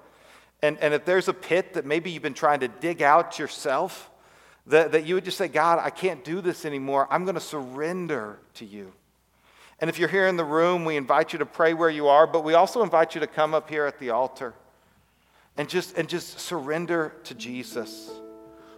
And, 0.61 0.77
and 0.79 0.93
if 0.93 1.03
there's 1.03 1.27
a 1.27 1.33
pit 1.33 1.73
that 1.73 1.85
maybe 1.85 2.11
you've 2.11 2.23
been 2.23 2.33
trying 2.33 2.59
to 2.59 2.67
dig 2.67 3.01
out 3.01 3.39
yourself, 3.39 4.09
that, 4.67 4.91
that 4.91 5.05
you 5.05 5.15
would 5.15 5.25
just 5.25 5.37
say, 5.37 5.47
God, 5.47 5.79
I 5.79 5.89
can't 5.89 6.23
do 6.23 6.41
this 6.41 6.63
anymore. 6.63 7.07
I'm 7.09 7.25
going 7.25 7.35
to 7.35 7.41
surrender 7.41 8.37
to 8.55 8.65
you. 8.65 8.93
And 9.79 9.89
if 9.89 9.99
you're 9.99 10.09
here 10.09 10.27
in 10.27 10.37
the 10.37 10.45
room, 10.45 10.85
we 10.85 10.95
invite 10.95 11.33
you 11.33 11.39
to 11.39 11.45
pray 11.45 11.73
where 11.73 11.89
you 11.89 12.07
are, 12.07 12.27
but 12.27 12.43
we 12.43 12.53
also 12.53 12.83
invite 12.83 13.15
you 13.15 13.21
to 13.21 13.27
come 13.27 13.53
up 13.53 13.69
here 13.69 13.85
at 13.85 13.99
the 13.99 14.11
altar 14.11 14.53
and 15.57 15.67
just, 15.67 15.97
and 15.97 16.07
just 16.07 16.39
surrender 16.39 17.13
to 17.25 17.33
Jesus 17.33 18.11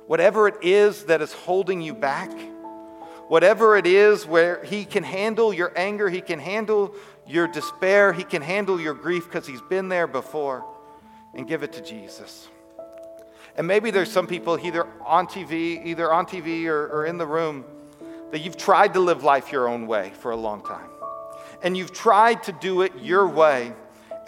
whatever 0.10 0.47
it 0.47 0.55
is 0.63 1.03
that 1.03 1.21
is 1.21 1.32
holding 1.32 1.82
you 1.82 1.93
back, 1.93 2.32
whatever 3.29 3.77
it 3.77 3.87
is 3.87 4.25
where 4.25 4.61
He 4.65 4.83
can 4.83 5.03
handle 5.03 5.53
your 5.53 5.71
anger, 5.77 6.09
He 6.09 6.19
can 6.19 6.39
handle 6.39 6.93
your 7.25 7.47
despair, 7.47 8.11
He 8.11 8.23
can 8.23 8.41
handle 8.41 8.81
your 8.81 8.93
grief 8.93 9.25
because 9.25 9.47
He's 9.47 9.61
been 9.61 9.87
there 9.87 10.07
before, 10.07 10.65
and 11.33 11.47
give 11.47 11.63
it 11.63 11.71
to 11.73 11.81
Jesus. 11.81 12.49
And 13.55 13.67
maybe 13.67 13.91
there's 13.91 14.11
some 14.11 14.27
people 14.27 14.59
either 14.61 14.87
on 15.05 15.27
TV, 15.27 15.85
either 15.85 16.11
on 16.11 16.25
TV 16.25 16.65
or, 16.65 16.87
or 16.87 17.05
in 17.05 17.17
the 17.17 17.25
room, 17.25 17.63
that 18.31 18.39
you've 18.39 18.57
tried 18.57 18.93
to 18.95 18.99
live 18.99 19.23
life 19.23 19.51
your 19.51 19.67
own 19.69 19.87
way 19.87 20.11
for 20.19 20.31
a 20.31 20.35
long 20.35 20.63
time. 20.63 20.89
And 21.61 21.77
you've 21.77 21.93
tried 21.93 22.43
to 22.43 22.51
do 22.51 22.81
it 22.81 22.93
your 22.99 23.27
way, 23.27 23.73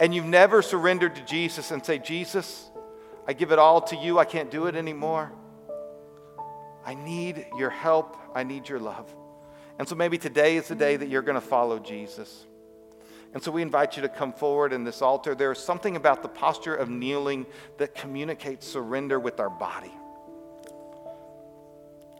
and 0.00 0.14
you've 0.14 0.26
never 0.26 0.62
surrendered 0.62 1.16
to 1.16 1.24
Jesus 1.24 1.70
and 1.70 1.84
say, 1.84 1.98
Jesus, 1.98 2.70
I 3.26 3.32
give 3.32 3.52
it 3.52 3.58
all 3.58 3.80
to 3.82 3.96
you. 3.96 4.18
I 4.18 4.24
can't 4.24 4.50
do 4.50 4.66
it 4.66 4.76
anymore. 4.76 5.32
I 6.84 6.94
need 6.94 7.46
your 7.56 7.70
help. 7.70 8.16
I 8.34 8.42
need 8.42 8.68
your 8.68 8.80
love. 8.80 9.12
And 9.78 9.88
so 9.88 9.94
maybe 9.94 10.18
today 10.18 10.56
is 10.56 10.68
the 10.68 10.74
day 10.74 10.96
that 10.96 11.08
you're 11.08 11.22
going 11.22 11.40
to 11.40 11.46
follow 11.46 11.78
Jesus. 11.78 12.46
And 13.34 13.42
so 13.42 13.50
we 13.50 13.62
invite 13.62 13.96
you 13.96 14.02
to 14.02 14.08
come 14.08 14.32
forward 14.32 14.72
in 14.72 14.84
this 14.84 15.00
altar. 15.00 15.34
There 15.34 15.52
is 15.52 15.58
something 15.58 15.96
about 15.96 16.22
the 16.22 16.28
posture 16.28 16.74
of 16.74 16.90
kneeling 16.90 17.46
that 17.78 17.94
communicates 17.94 18.66
surrender 18.66 19.18
with 19.18 19.40
our 19.40 19.48
body. 19.48 19.92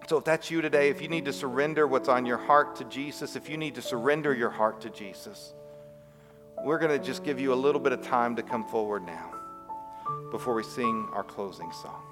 So 0.09 0.17
if 0.19 0.25
that's 0.25 0.51
you 0.51 0.61
today, 0.63 0.89
if 0.89 1.01
you 1.01 1.09
need 1.09 1.27
to 1.27 1.33
surrender 1.33 1.87
what's 1.87 2.09
on 2.09 2.27
your 2.27 2.39
heart 2.39 2.77
to 2.77 2.85
Jesus, 2.85 3.37
if 3.37 3.49
you 3.49 3.57
need 3.57 3.75
to 3.77 3.83
surrender 3.83 4.35
your 4.35 4.51
heart 4.51 4.81
to 4.83 4.91
Jesus, 4.91 5.55
we're 6.65 6.79
going 6.79 6.99
to 6.99 7.05
just 7.05 7.25
give 7.25 7.41
you 7.41 7.53
a 7.53 7.55
little 7.55 7.81
bit 7.81 7.93
of 7.93 8.03
time 8.03 8.37
to 8.37 8.43
come 8.43 8.65
forward 8.65 9.05
now 9.05 9.33
before 10.31 10.55
we 10.55 10.63
sing 10.63 11.09
our 11.13 11.23
closing 11.23 11.71
song. 11.73 12.12